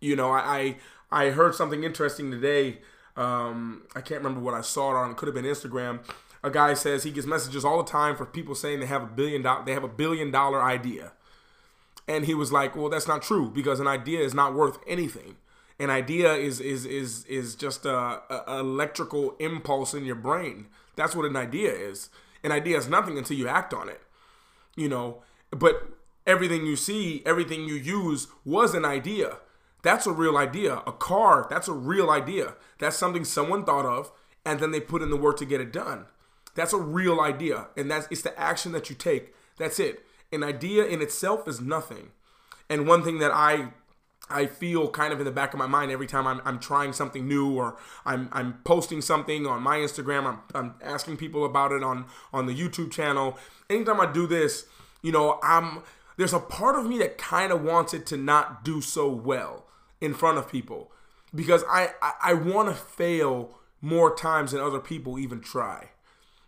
You 0.00 0.16
know, 0.16 0.30
I 0.30 0.76
I, 1.10 1.26
I 1.26 1.30
heard 1.30 1.54
something 1.54 1.84
interesting 1.84 2.30
today 2.30 2.78
um, 3.16 3.82
I 3.94 4.00
can't 4.00 4.22
remember 4.22 4.40
what 4.40 4.54
I 4.54 4.62
saw 4.62 4.92
it 4.92 4.96
on. 4.96 5.10
It 5.10 5.16
could 5.16 5.28
have 5.28 5.34
been 5.34 5.44
Instagram. 5.44 6.00
A 6.42 6.50
guy 6.50 6.74
says 6.74 7.04
he 7.04 7.10
gets 7.10 7.26
messages 7.26 7.64
all 7.64 7.82
the 7.82 7.90
time 7.90 8.16
for 8.16 8.24
people 8.24 8.54
saying 8.54 8.80
they 8.80 8.86
have 8.86 9.02
a 9.02 9.06
billion 9.06 9.42
dollar 9.42 9.64
they 9.64 9.74
have 9.74 9.84
a 9.84 9.88
billion 9.88 10.30
dollar 10.30 10.62
idea, 10.62 11.12
and 12.08 12.26
he 12.26 12.34
was 12.34 12.52
like, 12.52 12.76
"Well, 12.76 12.88
that's 12.88 13.08
not 13.08 13.22
true 13.22 13.50
because 13.50 13.80
an 13.80 13.86
idea 13.86 14.20
is 14.20 14.34
not 14.34 14.54
worth 14.54 14.78
anything. 14.86 15.36
An 15.78 15.90
idea 15.90 16.34
is 16.34 16.60
is 16.60 16.84
is 16.84 17.24
is 17.26 17.54
just 17.54 17.84
a, 17.86 18.22
a 18.30 18.58
electrical 18.60 19.36
impulse 19.38 19.94
in 19.94 20.04
your 20.04 20.16
brain. 20.16 20.66
That's 20.96 21.16
what 21.16 21.26
an 21.26 21.36
idea 21.36 21.72
is. 21.72 22.10
An 22.44 22.52
idea 22.52 22.76
is 22.78 22.88
nothing 22.88 23.18
until 23.18 23.36
you 23.36 23.48
act 23.48 23.72
on 23.72 23.88
it. 23.88 24.00
You 24.76 24.88
know, 24.88 25.22
but 25.50 25.90
everything 26.26 26.66
you 26.66 26.76
see, 26.76 27.22
everything 27.26 27.64
you 27.64 27.74
use 27.74 28.28
was 28.44 28.74
an 28.74 28.84
idea." 28.84 29.38
That's 29.82 30.06
a 30.06 30.12
real 30.12 30.36
idea. 30.36 30.76
A 30.86 30.92
car, 30.92 31.48
that's 31.50 31.66
a 31.66 31.72
real 31.72 32.08
idea. 32.08 32.54
That's 32.78 32.96
something 32.96 33.24
someone 33.24 33.64
thought 33.64 33.84
of 33.84 34.12
and 34.44 34.60
then 34.60 34.70
they 34.70 34.80
put 34.80 35.02
in 35.02 35.10
the 35.10 35.16
work 35.16 35.36
to 35.38 35.44
get 35.44 35.60
it 35.60 35.72
done. 35.72 36.06
That's 36.54 36.72
a 36.72 36.78
real 36.78 37.20
idea. 37.20 37.68
And 37.76 37.90
that's 37.90 38.06
it's 38.10 38.22
the 38.22 38.38
action 38.38 38.72
that 38.72 38.90
you 38.90 38.96
take. 38.96 39.34
That's 39.58 39.78
it. 39.78 40.04
An 40.32 40.42
idea 40.42 40.84
in 40.84 41.02
itself 41.02 41.46
is 41.46 41.60
nothing. 41.60 42.10
And 42.68 42.86
one 42.86 43.02
thing 43.02 43.18
that 43.18 43.32
I 43.32 43.72
I 44.30 44.46
feel 44.46 44.88
kind 44.88 45.12
of 45.12 45.18
in 45.18 45.26
the 45.26 45.32
back 45.32 45.52
of 45.52 45.58
my 45.58 45.66
mind 45.66 45.90
every 45.90 46.06
time 46.06 46.26
I'm, 46.26 46.40
I'm 46.44 46.58
trying 46.58 46.92
something 46.92 47.28
new 47.28 47.54
or 47.54 47.76
I'm, 48.06 48.28
I'm 48.32 48.60
posting 48.64 49.02
something 49.02 49.46
on 49.46 49.62
my 49.62 49.76
Instagram, 49.78 50.24
I'm, 50.24 50.38
I'm 50.54 50.74
asking 50.80 51.18
people 51.18 51.44
about 51.44 51.72
it 51.72 51.82
on, 51.82 52.06
on 52.32 52.46
the 52.46 52.54
YouTube 52.54 52.90
channel. 52.90 53.36
Anytime 53.68 54.00
I 54.00 54.10
do 54.10 54.26
this, 54.26 54.64
you 55.02 55.12
know, 55.12 55.38
I'm 55.42 55.82
there's 56.16 56.32
a 56.32 56.38
part 56.38 56.76
of 56.76 56.86
me 56.86 56.98
that 56.98 57.18
kind 57.18 57.52
of 57.52 57.62
wants 57.62 57.94
it 57.94 58.06
to 58.06 58.16
not 58.16 58.64
do 58.64 58.80
so 58.80 59.08
well 59.08 59.64
in 60.00 60.14
front 60.14 60.38
of 60.38 60.50
people 60.50 60.92
because 61.34 61.64
I, 61.68 61.90
I, 62.02 62.12
I 62.22 62.34
want 62.34 62.68
to 62.68 62.74
fail 62.74 63.58
more 63.80 64.14
times 64.14 64.52
than 64.52 64.60
other 64.60 64.78
people 64.78 65.18
even 65.18 65.40
try. 65.40 65.88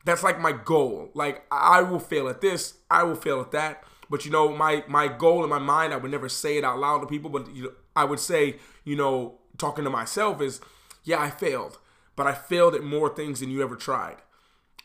That's 0.04 0.23
like 0.23 0.40
my 0.40 0.52
goal. 0.52 1.11
Like 1.14 1.44
I 1.50 1.82
will 1.82 1.99
fail 1.99 2.28
at 2.28 2.40
this, 2.40 2.75
I 2.90 3.02
will 3.02 3.14
fail 3.14 3.40
at 3.40 3.52
that. 3.52 3.82
But 4.11 4.25
you 4.25 4.30
know, 4.30 4.54
my 4.54 4.84
my 4.87 5.08
goal 5.08 5.42
in 5.44 5.50
my 5.50 5.58
mind, 5.58 5.92
I 5.92 5.96
would 5.96 6.11
never 6.11 6.28
say 6.28 6.58
it 6.58 6.64
out 6.64 6.78
loud 6.78 7.00
to 7.00 7.06
people, 7.06 7.30
but 7.30 7.54
you 7.54 7.64
know, 7.64 7.73
I 7.96 8.04
would 8.04 8.20
say, 8.20 8.56
you 8.84 8.96
know, 8.96 9.38
talking 9.56 9.84
to 9.84 9.90
myself 9.90 10.40
is, 10.40 10.61
yeah, 11.04 11.20
I 11.20 11.30
failed, 11.30 11.78
but 12.16 12.26
I 12.26 12.32
failed 12.32 12.75
at 12.75 12.82
more 12.82 13.08
things 13.14 13.40
than 13.40 13.50
you 13.50 13.62
ever 13.62 13.76
tried, 13.76 14.16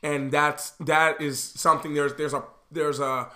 and 0.02 0.32
that's 0.32 0.72
that 0.72 1.22
is 1.22 1.40
something. 1.40 1.94
There's 1.94 2.14
there's 2.16 2.34
a 2.34 2.44
there's 2.72 3.00
a 3.00 3.30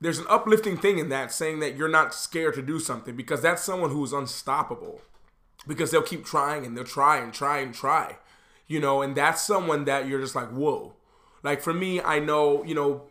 there's 0.00 0.18
an 0.18 0.26
uplifting 0.28 0.76
thing 0.76 0.98
in 0.98 1.08
that 1.08 1.32
saying 1.32 1.60
that 1.60 1.76
you're 1.76 1.88
not 1.88 2.14
scared 2.14 2.54
to 2.54 2.62
do 2.62 2.78
something 2.78 3.16
because 3.16 3.42
that's 3.42 3.62
someone 3.62 3.90
who 3.90 4.04
is 4.04 4.12
unstoppable 4.12 5.00
because 5.66 5.90
they'll 5.90 6.02
keep 6.02 6.24
trying 6.24 6.64
and 6.64 6.76
they'll 6.76 6.84
try 6.84 7.16
and 7.16 7.32
try 7.32 7.58
and 7.58 7.74
try 7.74 8.16
you 8.66 8.80
know 8.80 9.02
and 9.02 9.16
that's 9.16 9.42
someone 9.42 9.84
that 9.84 10.06
you're 10.06 10.20
just 10.20 10.34
like 10.34 10.48
whoa. 10.50 10.94
Like 11.42 11.62
for 11.62 11.72
me 11.72 12.00
i 12.00 12.18
know 12.18 12.64
you 12.64 12.74
know 12.74 13.02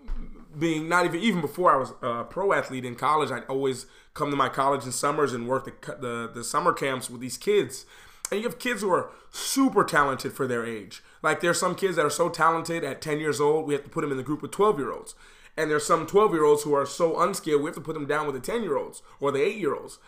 being 0.58 0.90
not 0.90 1.06
even 1.06 1.20
even 1.20 1.42
before 1.42 1.74
i 1.74 1.78
was 1.78 1.94
a 2.02 2.24
pro 2.24 2.54
athlete 2.54 2.86
in 2.86 2.96
college 2.96 3.32
i'd 3.32 3.46
always 3.46 3.86
come 4.16 4.32
to 4.32 4.36
my 4.36 4.50
college 4.50 4.84
in 4.86 4.92
summers 4.92 5.34
and 5.34 5.48
work 5.48 5.66
the, 5.66 5.96
the, 5.98 6.32
the 6.34 6.44
summer 6.44 6.74
camps 6.74 7.10
with 7.10 7.22
these 7.22 7.38
kids. 7.38 7.86
And 8.32 8.42
you 8.42 8.48
have 8.48 8.58
kids 8.58 8.82
who 8.82 8.90
are 8.92 9.12
super 9.30 9.84
talented 9.84 10.34
for 10.34 10.48
their 10.48 10.66
age. 10.66 11.04
Like 11.22 11.42
there's 11.42 11.60
some 11.60 11.76
kids 11.76 11.98
that 11.98 12.06
are 12.06 12.10
so 12.10 12.30
talented 12.30 12.84
at 12.84 13.02
10 13.02 13.20
years 13.20 13.40
old 13.40 13.68
we 13.68 13.76
have 13.76 13.84
to 13.84 13.90
put 13.90 14.02
them 14.02 14.12
in 14.12 14.18
the 14.18 14.24
group 14.24 14.42
with 14.42 14.52
12 14.52 14.80
year 14.80 14.92
olds 14.92 15.14
and 15.56 15.70
there's 15.70 15.86
some 15.86 16.08
12 16.08 16.34
year 16.34 16.44
olds 16.44 16.64
who 16.64 16.74
are 16.74 16.86
so 16.86 17.20
unskilled, 17.20 17.62
we 17.62 17.68
have 17.68 17.76
to 17.76 17.82
put 17.82 17.94
them 17.94 18.08
down 18.08 18.26
with 18.26 18.36
the 18.36 18.42
10 18.42 18.64
year 18.64 18.78
olds 18.78 19.04
or 19.20 19.32
the 19.32 19.42
8 19.42 19.58
year 19.58 19.76
olds. 19.76 20.00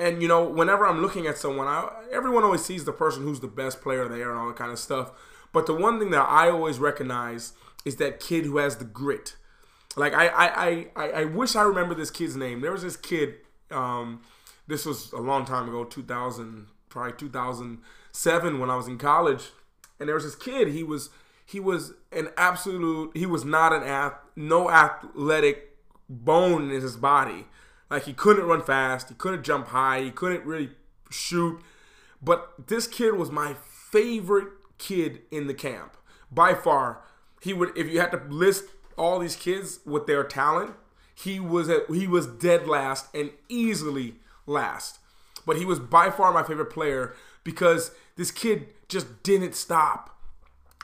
And, 0.00 0.22
you 0.22 0.28
know, 0.28 0.42
whenever 0.42 0.86
I'm 0.86 1.02
looking 1.02 1.26
at 1.26 1.36
someone, 1.36 1.68
I, 1.68 1.86
everyone 2.10 2.42
always 2.42 2.64
sees 2.64 2.86
the 2.86 2.92
person 2.92 3.22
who's 3.22 3.40
the 3.40 3.46
best 3.46 3.82
player 3.82 4.08
there 4.08 4.30
and 4.30 4.40
all 4.40 4.48
that 4.48 4.56
kind 4.56 4.72
of 4.72 4.78
stuff. 4.78 5.12
But 5.52 5.66
the 5.66 5.74
one 5.74 5.98
thing 5.98 6.10
that 6.10 6.26
I 6.26 6.48
always 6.48 6.78
recognize 6.78 7.52
is 7.84 7.96
that 7.96 8.18
kid 8.18 8.46
who 8.46 8.56
has 8.56 8.76
the 8.76 8.84
grit. 8.84 9.36
Like 9.96 10.14
I 10.14 10.28
I, 10.28 10.86
I, 10.96 11.10
I 11.10 11.24
wish 11.24 11.56
I 11.56 11.62
remember 11.62 11.94
this 11.94 12.10
kid's 12.10 12.36
name. 12.36 12.60
There 12.60 12.72
was 12.72 12.82
this 12.82 12.96
kid. 12.96 13.34
Um, 13.70 14.22
this 14.66 14.86
was 14.86 15.12
a 15.12 15.18
long 15.18 15.44
time 15.44 15.68
ago, 15.68 15.84
2000, 15.84 16.66
probably 16.88 17.12
2007 17.12 18.58
when 18.58 18.70
I 18.70 18.76
was 18.76 18.86
in 18.86 18.98
college, 18.98 19.50
and 19.98 20.08
there 20.08 20.14
was 20.14 20.24
this 20.24 20.36
kid. 20.36 20.68
He 20.68 20.82
was 20.82 21.10
he 21.44 21.58
was 21.58 21.94
an 22.12 22.28
absolute. 22.36 23.16
He 23.16 23.26
was 23.26 23.44
not 23.44 23.72
an 23.72 23.82
ath, 23.82 24.14
no 24.36 24.70
athletic 24.70 25.76
bone 26.08 26.70
in 26.70 26.80
his 26.80 26.96
body. 26.96 27.46
Like 27.90 28.04
he 28.04 28.12
couldn't 28.12 28.46
run 28.46 28.62
fast, 28.62 29.08
he 29.08 29.14
couldn't 29.14 29.44
jump 29.44 29.68
high, 29.68 30.02
he 30.02 30.10
couldn't 30.10 30.44
really 30.44 30.70
shoot. 31.10 31.60
But 32.22 32.68
this 32.68 32.86
kid 32.86 33.14
was 33.14 33.30
my 33.30 33.56
favorite 33.90 34.48
kid 34.78 35.22
in 35.30 35.46
the 35.46 35.54
camp 35.54 35.96
by 36.30 36.54
far. 36.54 37.02
He 37.40 37.52
would, 37.52 37.76
if 37.76 37.88
you 37.88 38.00
had 38.00 38.12
to 38.12 38.22
list 38.28 38.64
all 38.96 39.18
these 39.18 39.36
kids 39.36 39.80
with 39.84 40.06
their 40.06 40.22
talent, 40.22 40.74
he 41.14 41.40
was 41.40 41.68
at, 41.68 41.90
he 41.90 42.06
was 42.06 42.26
dead 42.26 42.66
last 42.66 43.14
and 43.14 43.30
easily 43.48 44.14
last. 44.46 44.98
But 45.46 45.56
he 45.56 45.64
was 45.64 45.78
by 45.80 46.10
far 46.10 46.32
my 46.32 46.42
favorite 46.42 46.70
player 46.70 47.14
because 47.44 47.90
this 48.16 48.30
kid 48.30 48.68
just 48.88 49.22
didn't 49.22 49.54
stop. 49.54 50.18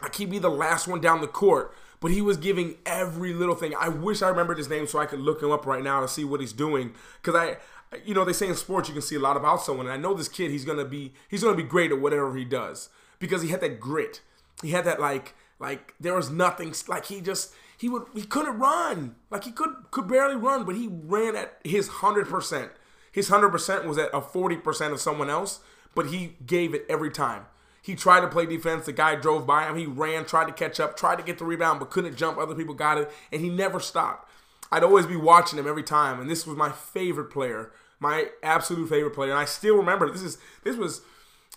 Like 0.03 0.15
he'd 0.17 0.31
be 0.31 0.39
the 0.39 0.51
last 0.51 0.89
one 0.89 1.01
down 1.01 1.21
the 1.21 1.27
court, 1.27 1.75
but 2.01 2.11
he 2.11 2.21
was 2.21 2.37
giving 2.37 2.77
every 2.85 3.33
little 3.33 3.55
thing. 3.55 3.75
I 3.79 3.89
wish 3.89 4.23
I 4.23 4.29
remembered 4.29 4.59
his 4.59 4.69
name 4.69 4.87
so 4.87 4.99
I 4.99 5.07
could 5.07 5.21
look 5.21 5.43
him 5.43 5.51
up 5.51 5.67
right 5.67 5.83
now 5.83 6.01
to 6.01 6.09
see 6.09 6.25
what 6.25 6.41
he's 6.41 6.53
doing. 6.53 6.95
Because 7.23 7.35
I, 7.35 7.57
you 8.05 8.15
know, 8.15 8.25
they 8.25 8.33
say 8.33 8.49
in 8.49 8.55
sports 8.55 8.89
you 8.89 8.95
can 8.95 9.03
see 9.03 9.17
a 9.17 9.21
lot 9.21 9.37
about 9.37 9.63
someone, 9.63 9.87
and 9.87 9.93
I 9.93 9.97
know 9.97 10.15
this 10.15 10.29
kid. 10.29 10.51
He's 10.51 10.65
gonna 10.65 10.85
be 10.85 11.15
he's 11.29 11.43
gonna 11.43 11.57
be 11.57 11.63
great 11.63 11.93
at 11.93 12.01
whatever 12.01 12.37
he 12.37 12.45
does 12.45 12.89
because 13.19 13.43
he 13.43 13.49
had 13.49 13.61
that 13.61 13.81
grit. 13.81 14.21
He 14.63 14.71
had 14.71 14.85
that 14.85 15.01
like 15.01 15.35
like 15.59 15.95
there 15.99 16.15
was 16.15 16.31
nothing 16.31 16.75
like 16.89 17.07
he 17.07 17.21
just 17.21 17.55
he 17.79 17.89
would 17.89 18.05
he 18.15 18.23
couldn't 18.23 18.59
run 18.59 19.17
like 19.31 19.45
he 19.45 19.53
could 19.53 19.75
could 19.91 20.09
barely 20.09 20.37
run, 20.37 20.65
but 20.65 20.77
he 20.77 20.89
ran 20.89 21.37
at 21.37 21.59
his 21.65 21.89
hundred 21.89 22.29
percent. 22.29 22.73
His 23.11 23.29
hundred 23.29 23.51
percent 23.51 23.87
was 23.87 23.99
at 23.99 24.11
a 24.13 24.21
forty 24.21 24.57
percent 24.57 24.93
of 24.93 25.01
someone 25.01 25.31
else, 25.31 25.61
but 25.95 26.07
he 26.07 26.37
gave 26.45 26.75
it 26.75 26.85
every 26.89 27.11
time. 27.11 27.47
He 27.87 27.95
tried 27.95 28.23
to 28.23 28.29
play 28.29 28.47
defense. 28.47 28.85
The 28.85 28.93
guy 28.93 29.15
drove 29.15 29.47
by 29.47 29.69
him. 29.69 29.77
He 29.77 29.87
ran, 29.87 30.25
tried 30.25 30.49
to 30.49 30.53
catch 30.53 30.81
up, 30.81 30.97
tried 30.97 31.19
to 31.19 31.23
get 31.23 31.39
the 31.39 31.45
rebound, 31.45 31.79
but 31.79 31.89
couldn't 31.89 32.17
jump. 32.17 32.37
Other 32.37 32.57
people 32.57 32.75
got 32.75 32.99
it, 32.99 33.09
and 33.31 33.41
he 33.41 33.49
never 33.49 33.79
stopped. 33.79 34.29
I'd 34.73 34.83
always 34.83 35.07
be 35.07 35.15
watching 35.15 35.57
him 35.57 35.69
every 35.69 35.85
time, 35.85 36.19
and 36.19 36.29
this 36.29 36.49
was 36.49 36.57
my 36.57 36.73
favorite 36.73 37.31
player, 37.31 37.71
my 38.01 38.31
absolute 38.43 38.89
favorite 38.89 39.15
player. 39.15 39.31
And 39.31 39.39
I 39.39 39.45
still 39.45 39.77
remember 39.77 40.11
this 40.11 40.23
is 40.23 40.39
this 40.65 40.75
was 40.77 41.03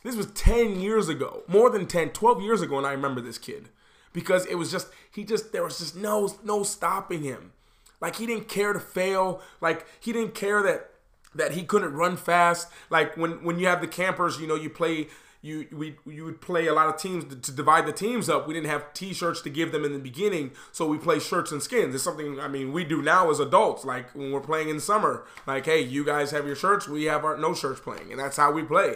this 0.04 0.16
was 0.16 0.28
10 0.28 0.80
years 0.80 1.10
ago, 1.10 1.42
more 1.48 1.72
than 1.72 1.88
10, 1.88 2.10
12 2.12 2.44
years 2.44 2.62
ago, 2.62 2.78
and 2.78 2.86
I 2.86 2.92
remember 2.92 3.22
this 3.22 3.40
kid 3.40 3.70
because 4.14 4.46
it 4.46 4.54
was 4.54 4.72
just 4.72 4.90
he 5.12 5.24
just 5.24 5.52
there 5.52 5.64
was 5.64 5.80
just 5.80 5.96
no 5.96 6.32
no 6.44 6.62
stopping 6.62 7.24
him. 7.24 7.54
Like 8.00 8.18
he 8.18 8.28
didn't 8.28 8.48
care 8.48 8.72
to 8.72 8.80
fail. 8.80 9.42
Like 9.62 9.88
he 10.00 10.14
didn't 10.14 10.36
care 10.36 10.62
that 10.62 10.92
that 11.34 11.54
he 11.54 11.64
couldn't 11.64 11.94
run 11.96 12.18
fast. 12.18 12.68
Like 12.92 13.18
when 13.18 13.44
when 13.44 13.58
you 13.58 13.66
have 13.66 13.82
the 13.82 13.88
campers, 13.88 14.40
you 14.40 14.46
know, 14.46 14.54
you 14.54 14.70
play 14.70 15.08
you 15.41 15.67
we 15.72 15.96
you 16.05 16.25
would 16.25 16.41
play 16.41 16.67
a 16.67 16.74
lot 16.74 16.88
of 16.88 16.98
teams 16.98 17.24
to, 17.25 17.36
to, 17.36 17.51
divide 17.51 17.86
the 17.86 17.93
teams 17.93 18.29
up. 18.29 18.48
We 18.48 18.53
didn't 18.53 18.69
have 18.69 18.93
T-shirts 18.93 19.41
to 19.41 19.50
give 19.50 19.72
them 19.72 19.86
in 19.86 19.93
the 19.93 20.00
beginning, 20.00 20.51
so 20.72 20.86
we 20.86 20.98
play 20.98 21.19
shirts 21.19 21.51
and 21.51 21.63
skins. 21.63 21.96
It's 21.96 22.03
something 22.03 22.39
I 22.39 22.48
mean 22.50 22.74
we 22.74 22.84
do 22.84 23.01
now 23.01 23.29
as 23.29 23.39
adults. 23.39 23.86
Like 23.86 24.13
when 24.13 24.31
we're 24.31 24.41
playing 24.41 24.69
in 24.69 24.79
summer, 24.79 25.25
like 25.48 25.65
hey, 25.65 25.81
you 25.81 26.03
guys 26.03 26.31
have 26.31 26.46
your 26.46 26.58
shirts, 26.58 26.88
we 26.88 27.05
have 27.05 27.24
our 27.24 27.38
no 27.38 27.53
shirts 27.53 27.79
playing, 27.79 28.12
and 28.12 28.19
that's 28.19 28.38
how 28.38 28.51
we 28.51 28.63
play. 28.63 28.96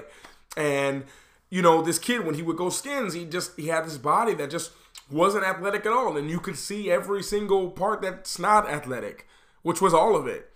And 0.58 1.06
you 1.50 1.62
know 1.62 1.82
this 1.82 2.00
kid 2.00 2.26
when 2.26 2.36
he 2.36 2.42
would 2.42 2.58
go 2.58 2.70
skins, 2.70 3.14
he 3.14 3.24
just 3.24 3.56
he 3.56 3.68
had 3.68 3.86
this 3.86 3.98
body 3.98 4.34
that 4.34 4.50
just 4.50 4.72
wasn't 5.10 5.46
athletic 5.46 5.86
at 5.86 5.94
all, 5.94 6.18
and 6.18 6.30
you 6.30 6.40
could 6.40 6.58
see 6.58 6.92
every 6.92 7.24
single 7.24 7.70
part 7.70 8.02
that's 8.02 8.38
not 8.38 8.70
athletic, 8.70 9.28
which 9.62 9.82
was 9.82 9.94
all 9.94 10.16
of 10.16 10.28
it. 10.28 10.50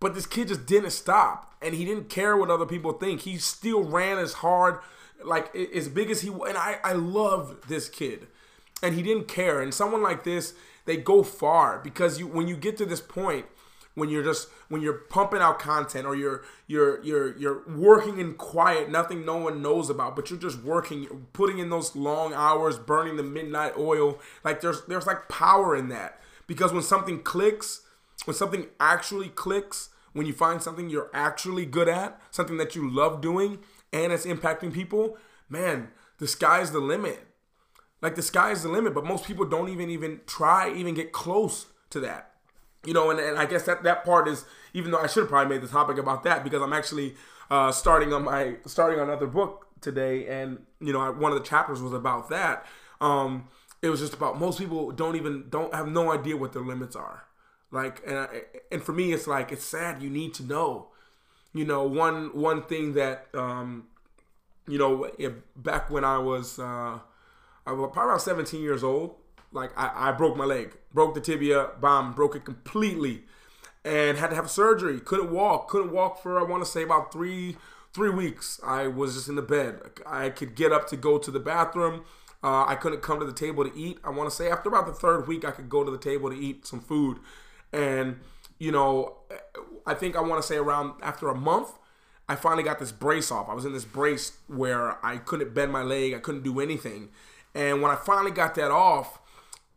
But 0.00 0.14
this 0.14 0.26
kid 0.26 0.48
just 0.48 0.66
didn't 0.66 0.90
stop, 0.90 1.49
and 1.62 1.74
he 1.74 1.84
didn't 1.84 2.08
care 2.08 2.36
what 2.36 2.50
other 2.50 2.66
people 2.66 2.92
think. 2.92 3.22
He 3.22 3.36
still 3.38 3.82
ran 3.82 4.18
as 4.18 4.34
hard 4.34 4.78
like 5.24 5.54
as 5.54 5.88
big 5.88 6.10
as 6.10 6.22
he 6.22 6.28
and 6.28 6.56
I 6.56 6.78
I 6.82 6.92
love 6.92 7.58
this 7.68 7.88
kid, 7.88 8.26
and 8.82 8.94
he 8.94 9.02
didn't 9.02 9.28
care. 9.28 9.60
And 9.60 9.72
someone 9.72 10.02
like 10.02 10.24
this, 10.24 10.54
they 10.86 10.96
go 10.96 11.22
far 11.22 11.78
because 11.78 12.18
you 12.18 12.26
when 12.26 12.48
you 12.48 12.56
get 12.56 12.76
to 12.78 12.86
this 12.86 13.00
point 13.00 13.46
when 13.94 14.08
you're 14.08 14.22
just 14.22 14.48
when 14.68 14.80
you're 14.80 14.94
pumping 14.94 15.40
out 15.40 15.58
content 15.58 16.06
or 16.06 16.14
you're 16.14 16.42
you're 16.66 17.02
you're 17.04 17.36
you're 17.36 17.62
working 17.68 18.18
in 18.18 18.34
quiet 18.34 18.90
nothing 18.90 19.24
no 19.24 19.36
one 19.36 19.60
knows 19.60 19.90
about 19.90 20.14
but 20.14 20.30
you're 20.30 20.38
just 20.38 20.62
working 20.62 21.26
putting 21.32 21.58
in 21.58 21.70
those 21.70 21.96
long 21.96 22.32
hours 22.32 22.78
burning 22.78 23.16
the 23.16 23.22
midnight 23.22 23.72
oil 23.76 24.18
like 24.44 24.60
there's 24.60 24.82
there's 24.86 25.06
like 25.06 25.28
power 25.28 25.74
in 25.74 25.88
that 25.88 26.20
because 26.46 26.72
when 26.72 26.82
something 26.82 27.20
clicks 27.22 27.82
when 28.24 28.34
something 28.34 28.66
actually 28.78 29.28
clicks 29.28 29.90
when 30.12 30.26
you 30.26 30.32
find 30.32 30.62
something 30.62 30.90
you're 30.90 31.10
actually 31.12 31.66
good 31.66 31.88
at 31.88 32.20
something 32.30 32.56
that 32.56 32.74
you 32.74 32.88
love 32.90 33.20
doing 33.20 33.58
and 33.92 34.12
it's 34.12 34.26
impacting 34.26 34.72
people, 34.72 35.16
man, 35.48 35.88
the 36.18 36.26
sky's 36.26 36.72
the 36.72 36.80
limit. 36.80 37.26
Like 38.02 38.14
the 38.14 38.22
sky's 38.22 38.62
the 38.62 38.68
limit, 38.68 38.94
but 38.94 39.04
most 39.04 39.24
people 39.24 39.44
don't 39.44 39.68
even 39.68 39.90
even 39.90 40.20
try, 40.26 40.72
even 40.72 40.94
get 40.94 41.12
close 41.12 41.66
to 41.90 42.00
that. 42.00 42.32
You 42.86 42.94
know, 42.94 43.10
and, 43.10 43.20
and 43.20 43.38
I 43.38 43.44
guess 43.44 43.64
that 43.64 43.82
that 43.82 44.04
part 44.04 44.26
is 44.26 44.46
even 44.72 44.90
though 44.90 45.00
I 45.00 45.06
should 45.06 45.20
have 45.20 45.28
probably 45.28 45.54
made 45.54 45.62
the 45.62 45.70
topic 45.70 45.98
about 45.98 46.22
that 46.24 46.42
because 46.42 46.62
I'm 46.62 46.72
actually 46.72 47.14
uh, 47.50 47.72
starting 47.72 48.12
on 48.12 48.24
my 48.24 48.56
starting 48.64 49.00
another 49.00 49.26
book 49.26 49.66
today, 49.80 50.26
and 50.26 50.60
you 50.80 50.92
know, 50.92 51.00
I, 51.00 51.10
one 51.10 51.32
of 51.32 51.38
the 51.38 51.44
chapters 51.44 51.82
was 51.82 51.92
about 51.92 52.30
that. 52.30 52.64
Um, 53.00 53.48
it 53.82 53.90
was 53.90 54.00
just 54.00 54.14
about 54.14 54.38
most 54.38 54.58
people 54.58 54.92
don't 54.92 55.16
even 55.16 55.46
don't 55.50 55.74
have 55.74 55.88
no 55.88 56.12
idea 56.12 56.36
what 56.36 56.52
their 56.52 56.62
limits 56.62 56.96
are. 56.96 57.24
Like, 57.70 58.02
and 58.06 58.28
and 58.72 58.82
for 58.82 58.92
me, 58.92 59.12
it's 59.12 59.26
like 59.26 59.52
it's 59.52 59.64
sad. 59.64 60.02
You 60.02 60.10
need 60.10 60.34
to 60.34 60.42
know 60.42 60.88
you 61.52 61.64
know, 61.64 61.84
one 61.84 62.34
one 62.34 62.62
thing 62.62 62.94
that 62.94 63.26
um, 63.34 63.86
you 64.68 64.78
know, 64.78 65.10
back 65.56 65.90
when 65.90 66.04
I 66.04 66.18
was 66.18 66.58
uh, 66.58 66.98
I 67.66 67.72
was 67.72 67.90
probably 67.92 68.12
about 68.12 68.22
17 68.22 68.60
years 68.62 68.84
old, 68.84 69.16
like 69.52 69.76
I, 69.76 70.10
I 70.10 70.12
broke 70.12 70.36
my 70.36 70.44
leg, 70.44 70.76
broke 70.92 71.14
the 71.14 71.20
tibia, 71.20 71.70
bomb, 71.80 72.12
broke 72.12 72.36
it 72.36 72.44
completely, 72.44 73.24
and 73.84 74.16
had 74.16 74.30
to 74.30 74.36
have 74.36 74.50
surgery. 74.50 75.00
Couldn't 75.00 75.32
walk, 75.32 75.68
couldn't 75.68 75.92
walk 75.92 76.22
for 76.22 76.38
I 76.38 76.44
want 76.44 76.64
to 76.64 76.70
say 76.70 76.82
about 76.82 77.12
three 77.12 77.56
three 77.92 78.10
weeks. 78.10 78.60
I 78.64 78.86
was 78.86 79.14
just 79.14 79.28
in 79.28 79.34
the 79.34 79.42
bed. 79.42 79.80
I 80.06 80.30
could 80.30 80.54
get 80.54 80.72
up 80.72 80.86
to 80.88 80.96
go 80.96 81.18
to 81.18 81.30
the 81.30 81.40
bathroom. 81.40 82.04
Uh, 82.42 82.64
I 82.66 82.74
couldn't 82.76 83.02
come 83.02 83.18
to 83.18 83.26
the 83.26 83.34
table 83.34 83.68
to 83.68 83.76
eat. 83.76 83.98
I 84.02 84.10
want 84.10 84.30
to 84.30 84.34
say 84.34 84.48
after 84.48 84.68
about 84.68 84.86
the 84.86 84.94
third 84.94 85.26
week, 85.26 85.44
I 85.44 85.50
could 85.50 85.68
go 85.68 85.84
to 85.84 85.90
the 85.90 85.98
table 85.98 86.30
to 86.30 86.36
eat 86.36 86.64
some 86.64 86.80
food, 86.80 87.18
and 87.72 88.20
you 88.58 88.72
know, 88.72 89.16
I 89.86 89.94
think 89.94 90.16
I 90.16 90.20
want 90.20 90.40
to 90.40 90.46
say 90.46 90.56
around 90.56 90.94
after 91.02 91.28
a 91.28 91.34
month, 91.34 91.70
I 92.28 92.36
finally 92.36 92.62
got 92.62 92.78
this 92.78 92.92
brace 92.92 93.32
off. 93.32 93.48
I 93.48 93.54
was 93.54 93.64
in 93.64 93.72
this 93.72 93.84
brace 93.84 94.38
where 94.46 95.04
I 95.04 95.16
couldn't 95.16 95.54
bend 95.54 95.72
my 95.72 95.82
leg, 95.82 96.14
I 96.14 96.18
couldn't 96.18 96.44
do 96.44 96.60
anything. 96.60 97.08
And 97.54 97.82
when 97.82 97.90
I 97.90 97.96
finally 97.96 98.30
got 98.30 98.54
that 98.54 98.70
off, 98.70 99.18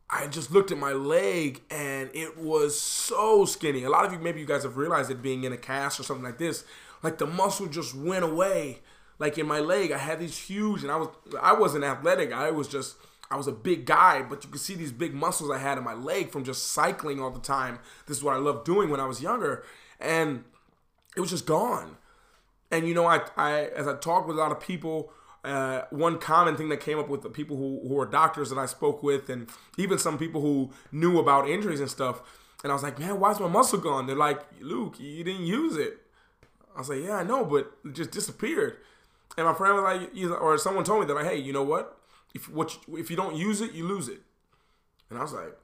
I 0.09 0.27
just 0.27 0.51
looked 0.51 0.71
at 0.71 0.77
my 0.77 0.93
leg 0.93 1.61
and 1.71 2.11
it 2.13 2.37
was 2.37 2.79
so 2.79 3.45
skinny. 3.45 3.83
A 3.83 3.89
lot 3.89 4.05
of 4.05 4.13
you, 4.13 4.19
maybe 4.19 4.39
you 4.39 4.45
guys 4.45 4.63
have 4.63 4.77
realized 4.77 5.09
it 5.09 5.23
being 5.23 5.43
in 5.43 5.51
a 5.51 5.57
cast 5.57 5.99
or 5.99 6.03
something 6.03 6.23
like 6.23 6.37
this. 6.37 6.63
Like 7.01 7.17
the 7.17 7.25
muscle 7.25 7.65
just 7.65 7.95
went 7.95 8.23
away. 8.23 8.79
Like 9.17 9.37
in 9.37 9.47
my 9.47 9.59
leg, 9.59 9.91
I 9.91 9.97
had 9.97 10.19
these 10.19 10.37
huge, 10.37 10.83
and 10.83 10.91
I 10.91 10.97
was 10.97 11.07
I 11.41 11.53
wasn't 11.53 11.83
athletic. 11.83 12.31
I 12.31 12.51
was 12.51 12.67
just 12.67 12.95
I 13.31 13.35
was 13.35 13.47
a 13.47 13.51
big 13.51 13.85
guy, 13.85 14.21
but 14.21 14.43
you 14.43 14.49
could 14.49 14.61
see 14.61 14.75
these 14.75 14.91
big 14.91 15.13
muscles 15.13 15.49
I 15.49 15.57
had 15.57 15.77
in 15.77 15.83
my 15.83 15.93
leg 15.93 16.31
from 16.31 16.43
just 16.43 16.71
cycling 16.71 17.19
all 17.19 17.31
the 17.31 17.39
time. 17.39 17.79
This 18.05 18.17
is 18.17 18.23
what 18.23 18.35
I 18.35 18.37
loved 18.37 18.65
doing 18.65 18.89
when 18.89 18.99
I 18.99 19.05
was 19.05 19.21
younger, 19.21 19.63
and 19.99 20.43
it 21.15 21.19
was 21.19 21.29
just 21.29 21.45
gone. 21.45 21.97
And 22.71 22.87
you 22.87 22.93
know, 22.93 23.05
I, 23.05 23.21
I 23.35 23.65
as 23.75 23.87
I 23.87 23.95
talked 23.95 24.27
with 24.27 24.37
a 24.37 24.39
lot 24.39 24.51
of 24.51 24.59
people, 24.59 25.11
uh, 25.43 25.83
one 25.89 26.19
common 26.19 26.55
thing 26.55 26.69
that 26.69 26.79
came 26.79 26.99
up 26.99 27.09
with 27.09 27.21
the 27.21 27.29
people 27.29 27.57
who, 27.57 27.81
who 27.87 27.95
were 27.95 28.05
doctors 28.05 28.49
that 28.49 28.57
I 28.59 28.65
spoke 28.65 29.03
with, 29.03 29.29
and 29.29 29.49
even 29.77 29.97
some 29.97 30.17
people 30.17 30.41
who 30.41 30.71
knew 30.91 31.19
about 31.19 31.49
injuries 31.49 31.79
and 31.79 31.89
stuff. 31.89 32.21
And 32.63 32.71
I 32.71 32.75
was 32.75 32.83
like, 32.83 32.97
man, 32.97 33.19
why's 33.19 33.39
my 33.41 33.49
muscle 33.49 33.79
gone? 33.79 34.07
They're 34.07 34.15
like, 34.15 34.41
Luke, 34.61 34.95
you 34.97 35.23
didn't 35.23 35.45
use 35.45 35.75
it. 35.75 35.97
I 36.75 36.79
was 36.79 36.89
like, 36.89 37.03
yeah, 37.03 37.17
I 37.17 37.23
know, 37.23 37.43
but 37.43 37.71
it 37.83 37.93
just 37.93 38.11
disappeared. 38.11 38.77
And 39.37 39.45
my 39.45 39.53
friend 39.53 39.75
was 39.75 39.83
like, 39.83 40.41
or 40.41 40.57
someone 40.57 40.85
told 40.85 41.01
me 41.01 41.07
that, 41.07 41.13
like, 41.13 41.25
hey, 41.25 41.37
you 41.37 41.51
know 41.51 41.63
what? 41.63 41.99
If 42.33 42.49
what 42.49 42.77
you, 42.87 42.97
if 42.97 43.09
you 43.09 43.15
don't 43.15 43.35
use 43.35 43.61
it, 43.61 43.73
you 43.73 43.87
lose 43.87 44.07
it. 44.07 44.21
And 45.09 45.19
I 45.19 45.21
was 45.21 45.33
like, 45.33 45.57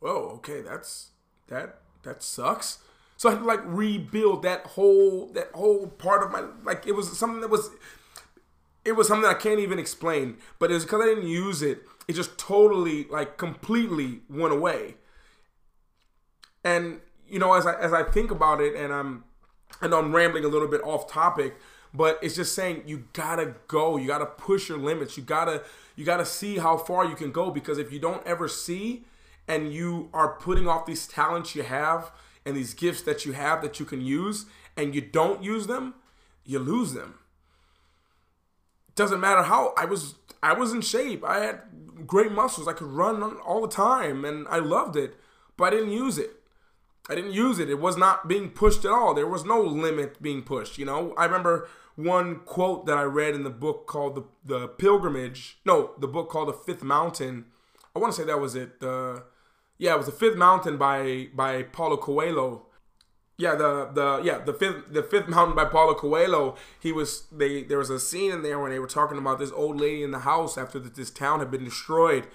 whoa, 0.00 0.32
okay, 0.36 0.62
that's 0.62 1.10
that 1.48 1.80
that 2.02 2.22
sucks. 2.22 2.78
So 3.16 3.28
I 3.28 3.32
had 3.32 3.40
to 3.40 3.44
like 3.44 3.60
rebuild 3.64 4.42
that 4.42 4.64
whole 4.66 5.26
that 5.34 5.50
whole 5.52 5.88
part 5.88 6.22
of 6.22 6.30
my 6.30 6.44
like 6.64 6.86
it 6.86 6.92
was 6.92 7.16
something 7.18 7.40
that 7.40 7.50
was 7.50 7.70
it 8.84 8.92
was 8.92 9.08
something 9.08 9.28
I 9.28 9.34
can't 9.34 9.60
even 9.60 9.78
explain. 9.78 10.38
But 10.58 10.70
it 10.70 10.74
was 10.74 10.84
because 10.84 11.02
I 11.02 11.06
didn't 11.06 11.28
use 11.28 11.62
it, 11.62 11.82
it 12.06 12.14
just 12.14 12.38
totally 12.38 13.04
like 13.04 13.36
completely 13.36 14.20
went 14.30 14.54
away. 14.54 14.94
And 16.64 17.00
you 17.28 17.38
know, 17.38 17.52
as 17.54 17.66
I 17.66 17.78
as 17.78 17.92
I 17.92 18.02
think 18.02 18.30
about 18.30 18.60
it, 18.60 18.74
and 18.74 18.92
I'm 18.92 19.24
I 19.82 19.88
know 19.88 19.98
I'm 19.98 20.14
rambling 20.14 20.44
a 20.44 20.48
little 20.48 20.68
bit 20.68 20.80
off 20.82 21.10
topic, 21.10 21.56
but 21.98 22.18
it's 22.22 22.36
just 22.36 22.54
saying 22.54 22.84
you 22.86 23.04
gotta 23.12 23.56
go, 23.66 23.98
you 23.98 24.06
gotta 24.06 24.24
push 24.26 24.70
your 24.70 24.78
limits, 24.78 25.18
you 25.18 25.22
gotta 25.22 25.64
you 25.98 26.04
got 26.04 26.18
to 26.18 26.24
see 26.24 26.58
how 26.58 26.76
far 26.76 27.04
you 27.04 27.16
can 27.16 27.32
go 27.32 27.50
because 27.50 27.76
if 27.76 27.92
you 27.92 27.98
don't 27.98 28.24
ever 28.24 28.46
see 28.46 29.04
and 29.48 29.72
you 29.72 30.08
are 30.14 30.36
putting 30.38 30.68
off 30.68 30.86
these 30.86 31.08
talents 31.08 31.56
you 31.56 31.64
have 31.64 32.12
and 32.46 32.56
these 32.56 32.72
gifts 32.72 33.02
that 33.02 33.26
you 33.26 33.32
have 33.32 33.62
that 33.62 33.80
you 33.80 33.84
can 33.84 34.00
use 34.00 34.46
and 34.76 34.94
you 34.94 35.00
don't 35.00 35.42
use 35.42 35.66
them, 35.66 35.94
you 36.44 36.60
lose 36.60 36.92
them. 36.92 37.18
Doesn't 38.94 39.18
matter 39.18 39.42
how 39.42 39.74
I 39.76 39.86
was 39.86 40.14
I 40.40 40.52
was 40.52 40.72
in 40.72 40.82
shape. 40.82 41.24
I 41.24 41.40
had 41.40 41.62
great 42.06 42.30
muscles. 42.30 42.68
I 42.68 42.74
could 42.74 42.86
run 42.86 43.20
all 43.44 43.60
the 43.62 43.74
time 43.74 44.24
and 44.24 44.46
I 44.46 44.60
loved 44.60 44.94
it, 44.94 45.16
but 45.56 45.64
I 45.64 45.70
didn't 45.70 45.90
use 45.90 46.16
it. 46.16 46.30
I 47.08 47.16
didn't 47.16 47.32
use 47.32 47.58
it. 47.58 47.68
It 47.68 47.80
was 47.80 47.96
not 47.96 48.28
being 48.28 48.50
pushed 48.50 48.84
at 48.84 48.92
all. 48.92 49.14
There 49.14 49.26
was 49.26 49.44
no 49.44 49.60
limit 49.60 50.22
being 50.22 50.42
pushed, 50.42 50.78
you 50.78 50.84
know? 50.84 51.12
I 51.16 51.24
remember 51.24 51.68
one 51.98 52.36
quote 52.44 52.86
that 52.86 52.96
I 52.96 53.02
read 53.02 53.34
in 53.34 53.42
the 53.42 53.50
book 53.50 53.88
called 53.88 54.14
the 54.14 54.24
the 54.44 54.68
Pilgrimage. 54.68 55.58
No, 55.64 55.90
the 55.98 56.06
book 56.06 56.30
called 56.30 56.48
The 56.48 56.52
Fifth 56.52 56.84
Mountain. 56.84 57.46
I 57.94 57.98
want 57.98 58.14
to 58.14 58.20
say 58.20 58.24
that 58.24 58.40
was 58.40 58.54
it. 58.54 58.78
The 58.78 59.24
yeah, 59.78 59.94
it 59.94 59.96
was 59.96 60.06
The 60.06 60.12
Fifth 60.12 60.36
Mountain 60.36 60.76
by 60.76 61.28
by 61.34 61.64
Paulo 61.64 61.96
Coelho. 61.96 62.66
Yeah, 63.36 63.56
the 63.56 63.90
the 63.92 64.20
yeah 64.22 64.38
the 64.38 64.52
fifth 64.52 64.92
the 64.92 65.02
Fifth 65.02 65.26
Mountain 65.26 65.56
by 65.56 65.64
Paulo 65.64 65.94
Coelho. 65.94 66.54
He 66.78 66.92
was 66.92 67.24
they 67.32 67.64
there 67.64 67.78
was 67.78 67.90
a 67.90 67.98
scene 67.98 68.30
in 68.30 68.42
there 68.42 68.60
when 68.60 68.70
they 68.70 68.78
were 68.78 68.86
talking 68.86 69.18
about 69.18 69.40
this 69.40 69.50
old 69.50 69.80
lady 69.80 70.04
in 70.04 70.12
the 70.12 70.20
house 70.20 70.56
after 70.56 70.78
that 70.78 70.94
this 70.94 71.10
town 71.10 71.40
had 71.40 71.50
been 71.50 71.64
destroyed, 71.64 72.28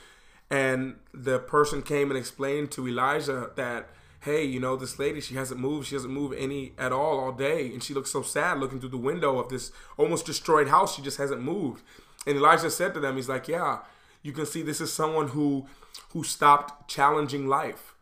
and 0.49 0.95
the 1.13 1.39
person 1.39 1.81
came 1.83 2.11
and 2.11 2.17
explained 2.17 2.71
to 2.71 2.85
Elijah 2.85 3.51
that 3.55 3.89
hey, 4.23 4.43
you 4.43 4.59
know, 4.59 4.77
this 4.77 4.97
lady, 4.99 5.19
she 5.19 5.35
hasn't 5.35 5.59
moved. 5.59 5.87
She 5.87 5.95
hasn't 5.95 6.13
moved 6.13 6.35
any 6.37 6.71
at 6.77 6.93
all 6.93 7.19
all 7.19 7.33
day. 7.33 7.67
And 7.67 7.83
she 7.83 7.93
looks 7.93 8.11
so 8.11 8.21
sad 8.21 8.57
looking 8.57 8.79
through 8.79 8.89
the 8.89 8.97
window 8.97 9.37
of 9.37 9.49
this 9.49 9.71
almost 9.97 10.25
destroyed 10.25 10.69
house. 10.69 10.95
She 10.95 11.01
just 11.01 11.17
hasn't 11.17 11.41
moved. 11.41 11.83
And 12.25 12.37
Elijah 12.37 12.69
said 12.69 12.93
to 12.93 13.01
them, 13.01 13.17
he's 13.17 13.27
like, 13.27 13.49
yeah, 13.49 13.79
you 14.21 14.31
can 14.31 14.45
see 14.45 14.61
this 14.61 14.81
is 14.81 14.91
someone 14.91 15.29
who 15.29 15.67
who 16.11 16.23
stopped 16.23 16.89
challenging 16.89 17.47
life. 17.47 17.95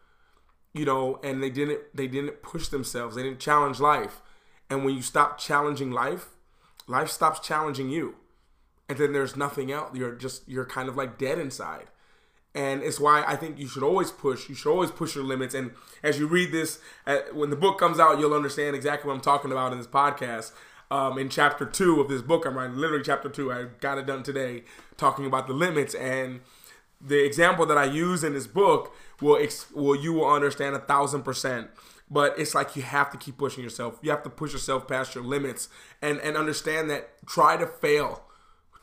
You 0.74 0.86
know, 0.86 1.20
and 1.24 1.42
they 1.42 1.50
didn't 1.50 1.80
they 1.94 2.08
didn't 2.08 2.44
push 2.44 2.68
themselves. 2.68 3.16
They 3.16 3.24
didn't 3.24 3.40
challenge 3.40 3.80
life. 3.80 4.22
And 4.70 4.86
when 4.86 4.96
you 4.96 5.01
stop 5.01 5.40
challenging 5.40 5.92
life, 5.92 6.30
life 6.88 7.10
stops 7.10 7.46
challenging 7.46 7.90
you. 7.90 8.16
And 8.88 8.98
then 8.98 9.12
there's 9.12 9.36
nothing 9.36 9.72
else. 9.72 9.96
You're 9.96 10.13
just 10.13 10.48
you're 10.48 10.66
kind 10.66 10.88
of 10.88 10.96
like 10.96 11.18
dead 11.18 11.40
inside 11.40 11.88
and 12.53 12.84
it's 12.84 13.00
why 13.00 13.24
I 13.25 13.36
think 13.36 13.60
you 13.60 13.67
should 13.67 13.84
always 13.84 14.12
push. 14.12 14.50
You 14.50 14.55
should 14.55 14.72
always 14.72 14.91
push 14.91 15.15
your 15.15 15.24
limits. 15.24 15.53
And 15.53 15.72
as 16.03 16.20
you 16.20 16.27
read 16.27 16.51
this, 16.51 16.79
uh, 17.08 17.20
when 17.34 17.50
the 17.50 17.55
book 17.55 17.79
comes 17.79 18.00
out, 18.00 18.20
you'll 18.20 18.34
understand 18.34 18.75
exactly 18.75 19.08
what 19.08 19.13
I'm 19.13 19.22
talking 19.22 19.51
about 19.51 19.72
in 19.72 19.77
this 19.77 19.88
podcast. 19.88 20.51
Um, 20.89 21.17
in 21.17 21.29
chapter 21.29 21.65
two 21.65 22.01
of 22.01 22.10
this 22.10 22.22
book, 22.22 22.46
I'm 22.46 22.58
writing 22.58 22.75
literally 22.75 23.03
chapter 23.03 23.29
two. 23.29 23.51
I 23.51 23.67
got 23.79 23.98
it 23.98 24.05
done 24.05 24.24
today, 24.24 24.63
talking 24.98 25.25
about 25.25 25.48
the 25.48 25.53
limits 25.53 25.96
and 25.96 26.41
the 27.00 27.24
example 27.24 27.65
that 27.65 27.77
I 27.77 27.86
use 27.86 28.24
in 28.24 28.34
this 28.34 28.48
book 28.48 28.93
will 29.22 29.38
ex- 29.38 29.72
will 29.72 29.96
you 29.96 30.13
will 30.13 30.29
understand 30.29 30.75
a 30.75 30.79
thousand 30.79 31.24
percent. 31.24 31.70
But 32.10 32.38
it's 32.38 32.53
like 32.53 32.75
you 32.75 32.81
have 32.81 33.10
to 33.12 33.17
keep 33.17 33.38
pushing 33.38 33.63
yourself. 33.63 33.98
You 34.01 34.12
have 34.12 34.24
to 34.24 34.29
push 34.29 34.51
yourself 34.51 34.86
past 34.86 35.15
your 35.15 35.24
limits 35.24 35.70
and 36.01 36.20
and 36.20 36.36
understand 36.36 36.89
that 36.89 37.25
try 37.25 37.55
to 37.55 37.65
fail, 37.65 38.24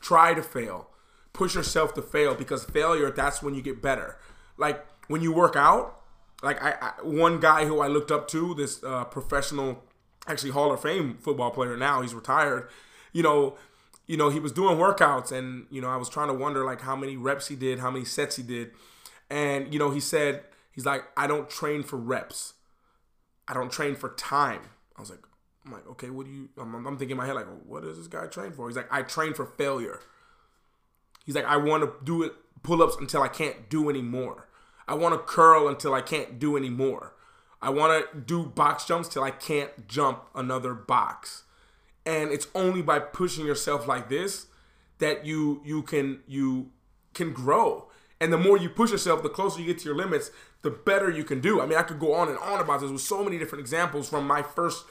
try 0.01 0.33
to 0.33 0.41
fail 0.41 0.88
push 1.33 1.55
yourself 1.55 1.93
to 1.95 2.01
fail 2.01 2.35
because 2.35 2.63
failure 2.65 3.11
that's 3.11 3.41
when 3.41 3.55
you 3.55 3.61
get 3.61 3.81
better. 3.81 4.17
Like 4.57 4.85
when 5.07 5.21
you 5.21 5.31
work 5.31 5.55
out 5.55 5.99
like 6.41 6.61
I, 6.63 6.75
I 6.81 6.91
one 7.03 7.39
guy 7.39 7.65
who 7.65 7.79
i 7.79 7.87
looked 7.87 8.11
up 8.11 8.27
to 8.29 8.53
this 8.53 8.83
uh, 8.83 9.03
professional 9.05 9.83
actually 10.27 10.51
hall 10.51 10.71
of 10.71 10.81
fame 10.81 11.17
football 11.19 11.51
player 11.51 11.75
now 11.75 12.01
he's 12.01 12.13
retired 12.13 12.69
you 13.11 13.23
know 13.23 13.57
you 14.07 14.17
know 14.17 14.29
he 14.29 14.39
was 14.39 14.51
doing 14.51 14.77
workouts 14.77 15.31
and 15.31 15.65
you 15.69 15.81
know 15.81 15.89
i 15.89 15.97
was 15.97 16.09
trying 16.09 16.27
to 16.27 16.33
wonder 16.33 16.63
like 16.63 16.81
how 16.81 16.95
many 16.95 17.17
reps 17.17 17.47
he 17.47 17.55
did 17.55 17.79
how 17.79 17.91
many 17.91 18.05
sets 18.05 18.35
he 18.35 18.43
did. 18.43 18.71
And 19.31 19.71
you 19.71 19.77
know 19.77 19.91
he 19.91 19.99
said 19.99 20.43
he's 20.71 20.85
like 20.85 21.03
i 21.15 21.27
don't 21.27 21.49
train 21.49 21.83
for 21.83 21.97
reps. 21.97 22.53
I 23.47 23.53
don't 23.53 23.71
train 23.71 23.95
for 23.95 24.09
time. 24.15 24.61
I 24.95 25.01
was 25.01 25.09
like 25.09 25.19
i'm 25.65 25.71
like 25.71 25.87
okay 25.87 26.09
what 26.09 26.25
do 26.25 26.31
you 26.31 26.49
i'm, 26.57 26.73
I'm 26.73 26.97
thinking 26.97 27.11
in 27.11 27.17
my 27.17 27.25
head 27.25 27.35
like 27.35 27.47
what 27.65 27.83
does 27.83 27.97
this 27.97 28.07
guy 28.07 28.25
train 28.27 28.51
for? 28.51 28.67
He's 28.67 28.77
like 28.77 28.91
i 28.91 29.01
train 29.01 29.33
for 29.33 29.45
failure 29.45 29.99
He's 31.25 31.35
like, 31.35 31.45
I 31.45 31.57
want 31.57 31.83
to 31.83 32.05
do 32.05 32.23
it 32.23 32.33
pull 32.63 32.81
ups 32.81 32.95
until 32.99 33.21
I 33.21 33.27
can't 33.27 33.69
do 33.69 33.89
anymore. 33.89 34.47
I 34.87 34.95
want 34.95 35.13
to 35.13 35.19
curl 35.19 35.67
until 35.67 35.93
I 35.93 36.01
can't 36.01 36.39
do 36.39 36.57
anymore. 36.57 37.13
I 37.61 37.69
want 37.69 38.11
to 38.11 38.19
do 38.19 38.45
box 38.45 38.85
jumps 38.85 39.09
till 39.09 39.23
I 39.23 39.31
can't 39.31 39.87
jump 39.87 40.23
another 40.33 40.73
box. 40.73 41.43
And 42.05 42.31
it's 42.31 42.47
only 42.55 42.81
by 42.81 42.99
pushing 42.99 43.45
yourself 43.45 43.87
like 43.87 44.09
this 44.09 44.47
that 44.99 45.25
you 45.25 45.61
you 45.65 45.83
can 45.83 46.21
you 46.27 46.71
can 47.13 47.33
grow. 47.33 47.89
And 48.21 48.33
the 48.33 48.37
more 48.37 48.57
you 48.57 48.69
push 48.69 48.91
yourself, 48.91 49.23
the 49.23 49.29
closer 49.29 49.59
you 49.59 49.67
get 49.67 49.79
to 49.79 49.85
your 49.85 49.95
limits, 49.95 50.31
the 50.61 50.69
better 50.71 51.09
you 51.09 51.23
can 51.23 51.39
do. 51.39 51.61
I 51.61 51.65
mean, 51.65 51.77
I 51.77 51.83
could 51.83 51.99
go 51.99 52.13
on 52.13 52.27
and 52.27 52.37
on 52.39 52.59
about 52.59 52.81
this 52.81 52.91
with 52.91 53.01
so 53.01 53.23
many 53.23 53.37
different 53.37 53.61
examples 53.61 54.09
from 54.09 54.25
my 54.25 54.41
first 54.41 54.85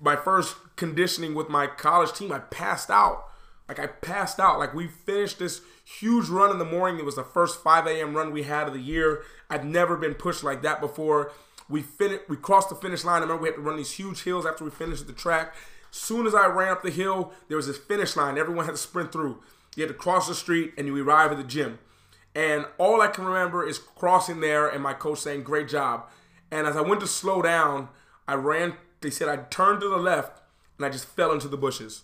my 0.00 0.16
first 0.16 0.56
conditioning 0.76 1.34
with 1.34 1.48
my 1.48 1.66
college 1.66 2.12
team. 2.12 2.32
I 2.32 2.38
passed 2.38 2.90
out 2.90 3.27
like 3.68 3.78
I 3.78 3.86
passed 3.86 4.40
out. 4.40 4.58
Like 4.58 4.74
we 4.74 4.88
finished 4.88 5.38
this 5.38 5.60
huge 5.84 6.28
run 6.28 6.50
in 6.50 6.58
the 6.58 6.64
morning. 6.64 6.98
It 6.98 7.04
was 7.04 7.16
the 7.16 7.22
first 7.22 7.62
5 7.62 7.86
a.m. 7.86 8.16
run 8.16 8.32
we 8.32 8.44
had 8.44 8.66
of 8.66 8.72
the 8.72 8.80
year. 8.80 9.22
I'd 9.50 9.64
never 9.64 9.96
been 9.96 10.14
pushed 10.14 10.42
like 10.42 10.62
that 10.62 10.80
before. 10.80 11.32
We 11.68 11.82
finished. 11.82 12.22
We 12.28 12.36
crossed 12.36 12.70
the 12.70 12.74
finish 12.74 13.04
line. 13.04 13.18
I 13.18 13.24
remember 13.24 13.42
we 13.42 13.48
had 13.50 13.56
to 13.56 13.62
run 13.62 13.76
these 13.76 13.92
huge 13.92 14.22
hills 14.22 14.46
after 14.46 14.64
we 14.64 14.70
finished 14.70 15.06
the 15.06 15.12
track. 15.12 15.54
As 15.90 15.98
soon 15.98 16.26
as 16.26 16.34
I 16.34 16.46
ran 16.46 16.72
up 16.72 16.82
the 16.82 16.90
hill, 16.90 17.32
there 17.48 17.56
was 17.56 17.66
this 17.66 17.78
finish 17.78 18.16
line. 18.16 18.38
Everyone 18.38 18.64
had 18.64 18.72
to 18.72 18.78
sprint 18.78 19.12
through. 19.12 19.42
You 19.76 19.82
had 19.84 19.88
to 19.88 19.94
cross 19.94 20.26
the 20.26 20.34
street, 20.34 20.72
and 20.76 20.86
you 20.86 21.06
arrive 21.06 21.30
at 21.30 21.38
the 21.38 21.44
gym. 21.44 21.78
And 22.34 22.66
all 22.78 23.00
I 23.00 23.08
can 23.08 23.24
remember 23.24 23.66
is 23.66 23.78
crossing 23.78 24.40
there, 24.40 24.68
and 24.68 24.82
my 24.82 24.94
coach 24.94 25.18
saying, 25.18 25.42
"Great 25.42 25.68
job." 25.68 26.06
And 26.50 26.66
as 26.66 26.76
I 26.76 26.80
went 26.80 27.00
to 27.00 27.06
slow 27.06 27.42
down, 27.42 27.90
I 28.26 28.34
ran. 28.34 28.76
They 29.00 29.10
said 29.10 29.28
I 29.28 29.36
turned 29.36 29.80
to 29.80 29.88
the 29.88 29.98
left, 29.98 30.40
and 30.76 30.86
I 30.86 30.88
just 30.88 31.06
fell 31.06 31.32
into 31.32 31.48
the 31.48 31.56
bushes 31.56 32.02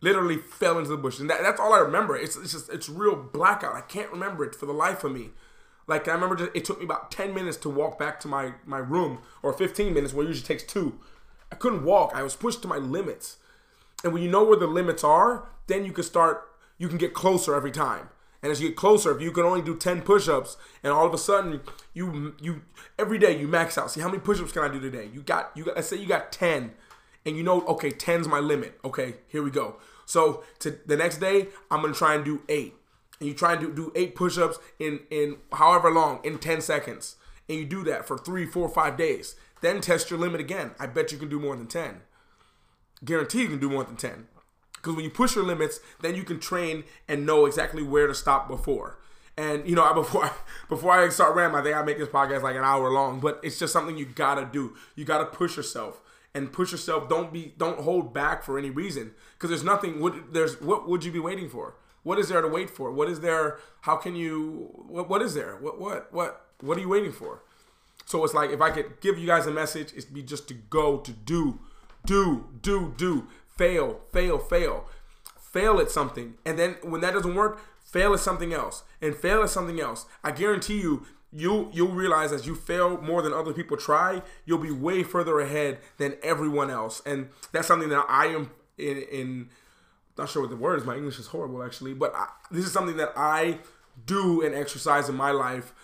literally 0.00 0.36
fell 0.36 0.78
into 0.78 0.90
the 0.90 0.96
bush. 0.96 1.18
And 1.18 1.28
that, 1.30 1.42
that's 1.42 1.60
all 1.60 1.72
I 1.72 1.78
remember. 1.78 2.16
It's, 2.16 2.36
it's 2.36 2.52
just 2.52 2.70
it's 2.70 2.88
real 2.88 3.16
blackout. 3.16 3.74
I 3.74 3.80
can't 3.80 4.10
remember 4.10 4.44
it 4.44 4.54
for 4.54 4.66
the 4.66 4.72
life 4.72 5.04
of 5.04 5.12
me. 5.12 5.30
Like 5.86 6.08
I 6.08 6.12
remember, 6.12 6.36
just, 6.36 6.50
it 6.54 6.64
took 6.64 6.78
me 6.78 6.84
about 6.84 7.10
ten 7.10 7.34
minutes 7.34 7.56
to 7.58 7.70
walk 7.70 7.98
back 7.98 8.18
to 8.20 8.28
my 8.28 8.54
my 8.64 8.78
room, 8.78 9.20
or 9.42 9.52
fifteen 9.52 9.94
minutes, 9.94 10.12
where 10.12 10.24
it 10.24 10.28
usually 10.28 10.46
takes 10.46 10.62
two. 10.62 10.98
I 11.50 11.54
couldn't 11.54 11.84
walk. 11.84 12.12
I 12.14 12.22
was 12.22 12.34
pushed 12.34 12.62
to 12.62 12.68
my 12.68 12.78
limits. 12.78 13.36
And 14.02 14.12
when 14.12 14.22
you 14.22 14.30
know 14.30 14.44
where 14.44 14.58
the 14.58 14.66
limits 14.66 15.04
are, 15.04 15.48
then 15.68 15.84
you 15.84 15.92
can 15.92 16.04
start. 16.04 16.42
You 16.78 16.88
can 16.88 16.98
get 16.98 17.14
closer 17.14 17.54
every 17.54 17.70
time. 17.70 18.10
And 18.42 18.52
as 18.52 18.60
you 18.60 18.68
get 18.68 18.76
closer, 18.76 19.14
if 19.14 19.22
you 19.22 19.32
can 19.32 19.44
only 19.44 19.62
do 19.62 19.74
10 19.74 20.02
push-ups 20.02 20.56
and 20.82 20.92
all 20.92 21.06
of 21.06 21.14
a 21.14 21.18
sudden 21.18 21.62
you 21.94 22.34
you 22.40 22.62
every 22.98 23.18
day 23.18 23.38
you 23.38 23.48
max 23.48 23.78
out. 23.78 23.90
See 23.90 24.00
how 24.00 24.08
many 24.08 24.20
push-ups 24.20 24.52
can 24.52 24.62
I 24.62 24.68
do 24.68 24.78
today? 24.78 25.08
You 25.12 25.22
got 25.22 25.50
you 25.54 25.64
got 25.64 25.76
let's 25.76 25.88
say 25.88 25.96
you 25.96 26.06
got 26.06 26.32
10 26.32 26.72
and 27.26 27.36
you 27.36 27.42
know, 27.42 27.62
okay, 27.66 27.90
10's 27.90 28.28
my 28.28 28.38
limit. 28.38 28.78
Okay, 28.84 29.16
here 29.26 29.42
we 29.42 29.50
go. 29.50 29.76
So 30.06 30.44
to 30.60 30.78
the 30.86 30.96
next 30.96 31.18
day, 31.18 31.48
I'm 31.70 31.82
gonna 31.82 31.92
try 31.92 32.14
and 32.14 32.24
do 32.24 32.42
eight. 32.48 32.74
And 33.18 33.28
you 33.28 33.34
try 33.34 33.54
and 33.54 33.60
do, 33.60 33.74
do 33.74 33.92
eight 33.96 34.14
push-ups 34.14 34.58
in 34.78 35.00
in 35.10 35.38
however 35.52 35.90
long, 35.90 36.20
in 36.22 36.38
10 36.38 36.60
seconds. 36.60 37.16
And 37.48 37.58
you 37.58 37.64
do 37.64 37.84
that 37.84 38.06
for 38.06 38.16
three, 38.16 38.46
four, 38.46 38.68
five 38.68 38.96
days. 38.96 39.34
Then 39.60 39.80
test 39.80 40.10
your 40.10 40.18
limit 40.18 40.40
again. 40.40 40.72
I 40.78 40.86
bet 40.86 41.12
you 41.12 41.18
can 41.18 41.28
do 41.28 41.40
more 41.40 41.56
than 41.56 41.66
10. 41.66 42.02
Guarantee 43.04 43.42
you 43.42 43.48
can 43.48 43.58
do 43.58 43.70
more 43.70 43.84
than 43.84 43.96
10. 43.96 44.28
Because 44.74 44.94
when 44.94 45.04
you 45.04 45.10
push 45.10 45.34
your 45.34 45.44
limits, 45.44 45.80
then 46.00 46.14
you 46.14 46.22
can 46.22 46.38
train 46.38 46.84
and 47.08 47.26
know 47.26 47.46
exactly 47.46 47.82
where 47.82 48.06
to 48.06 48.14
stop 48.14 48.46
before. 48.48 48.98
And 49.36 49.68
you 49.68 49.74
know, 49.74 49.92
before 49.94 50.30
before 50.68 50.92
I 50.92 51.08
start 51.08 51.34
rambling, 51.34 51.62
I 51.62 51.64
think 51.64 51.76
I 51.76 51.82
make 51.82 51.98
this 51.98 52.08
podcast 52.08 52.42
like 52.42 52.56
an 52.56 52.64
hour 52.64 52.90
long, 52.90 53.18
but 53.18 53.40
it's 53.42 53.58
just 53.58 53.72
something 53.72 53.98
you 53.98 54.06
gotta 54.06 54.48
do. 54.50 54.76
You 54.94 55.04
gotta 55.04 55.26
push 55.26 55.56
yourself 55.56 56.00
and 56.36 56.52
push 56.52 56.70
yourself. 56.70 57.08
Don't 57.08 57.32
be 57.32 57.54
don't 57.56 57.80
hold 57.80 58.12
back 58.12 58.44
for 58.44 58.58
any 58.58 58.70
reason 58.70 59.14
because 59.34 59.48
there's 59.48 59.64
nothing. 59.64 60.00
What 60.00 60.34
there's 60.34 60.60
what 60.60 60.86
would 60.88 61.02
you 61.02 61.10
be 61.10 61.18
waiting 61.18 61.48
for? 61.48 61.76
What 62.02 62.18
is 62.18 62.28
there 62.28 62.42
to 62.42 62.48
wait 62.48 62.68
for? 62.68 62.92
What 62.92 63.08
is 63.08 63.20
there? 63.20 63.58
How 63.80 63.96
can 63.96 64.14
you? 64.14 64.70
What 64.86 65.08
what 65.08 65.22
is 65.22 65.34
there? 65.34 65.56
What 65.56 65.80
what 65.80 66.12
what 66.12 66.46
what 66.60 66.76
are 66.76 66.80
you 66.80 66.90
waiting 66.90 67.12
for? 67.12 67.42
So 68.04 68.22
it's 68.22 68.34
like 68.34 68.50
if 68.50 68.60
I 68.60 68.70
could 68.70 69.00
give 69.00 69.18
you 69.18 69.26
guys 69.26 69.46
a 69.46 69.50
message, 69.50 69.92
it'd 69.96 70.14
be 70.14 70.22
just 70.22 70.46
to 70.48 70.54
go 70.54 70.98
to 70.98 71.10
do, 71.10 71.58
do, 72.04 72.46
do, 72.62 72.94
do, 72.96 73.26
fail, 73.56 74.00
fail, 74.12 74.38
fail, 74.38 74.84
fail 75.40 75.80
at 75.80 75.90
something, 75.90 76.34
and 76.44 76.56
then 76.56 76.76
when 76.82 77.00
that 77.00 77.14
doesn't 77.14 77.34
work, 77.34 77.60
fail 77.84 78.12
at 78.12 78.20
something 78.20 78.52
else, 78.52 78.84
and 79.02 79.16
fail 79.16 79.42
at 79.42 79.50
something 79.50 79.80
else. 79.80 80.06
I 80.22 80.30
guarantee 80.30 80.80
you, 80.80 81.04
you 81.36 81.70
you'll 81.72 81.92
realize 81.92 82.32
as 82.32 82.46
you 82.46 82.54
fail 82.54 83.00
more 83.00 83.20
than 83.22 83.32
other 83.32 83.52
people 83.52 83.76
try, 83.76 84.22
you'll 84.44 84.58
be 84.58 84.70
way 84.70 85.02
further 85.02 85.38
ahead 85.40 85.78
than 85.98 86.14
everyone 86.22 86.70
else. 86.70 87.02
And 87.04 87.28
that's 87.52 87.68
something 87.68 87.90
that 87.90 88.06
I 88.08 88.26
am 88.26 88.50
in 88.78 88.98
in 89.12 89.50
not 90.16 90.30
sure 90.30 90.42
what 90.42 90.50
the 90.50 90.56
word 90.56 90.78
is. 90.78 90.86
My 90.86 90.96
English 90.96 91.18
is 91.18 91.26
horrible 91.28 91.62
actually, 91.62 91.92
but 91.92 92.14
I, 92.14 92.28
this 92.50 92.64
is 92.64 92.72
something 92.72 92.96
that 92.96 93.12
I 93.16 93.58
do 94.06 94.42
and 94.42 94.54
exercise 94.54 95.08
in 95.08 95.14
my 95.14 95.30
life. 95.30 95.74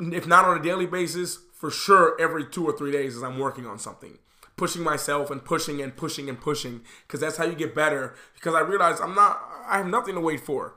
If 0.00 0.26
not 0.26 0.44
on 0.44 0.58
a 0.58 0.62
daily 0.62 0.86
basis, 0.86 1.38
for 1.52 1.70
sure 1.70 2.16
every 2.20 2.46
two 2.46 2.64
or 2.64 2.76
three 2.76 2.92
days 2.92 3.16
as 3.16 3.22
I'm 3.22 3.38
working 3.38 3.66
on 3.66 3.78
something. 3.78 4.18
Pushing 4.56 4.82
myself 4.82 5.30
and 5.30 5.44
pushing 5.44 5.80
and 5.80 5.96
pushing 5.96 6.28
and 6.28 6.40
pushing 6.40 6.82
because 7.06 7.20
that's 7.20 7.36
how 7.36 7.44
you 7.44 7.54
get 7.54 7.74
better. 7.74 8.14
Because 8.34 8.54
I 8.54 8.60
realize 8.60 9.00
I'm 9.00 9.14
not, 9.14 9.42
I 9.66 9.78
have 9.78 9.86
nothing 9.86 10.14
to 10.14 10.20
wait 10.20 10.40
for. 10.40 10.76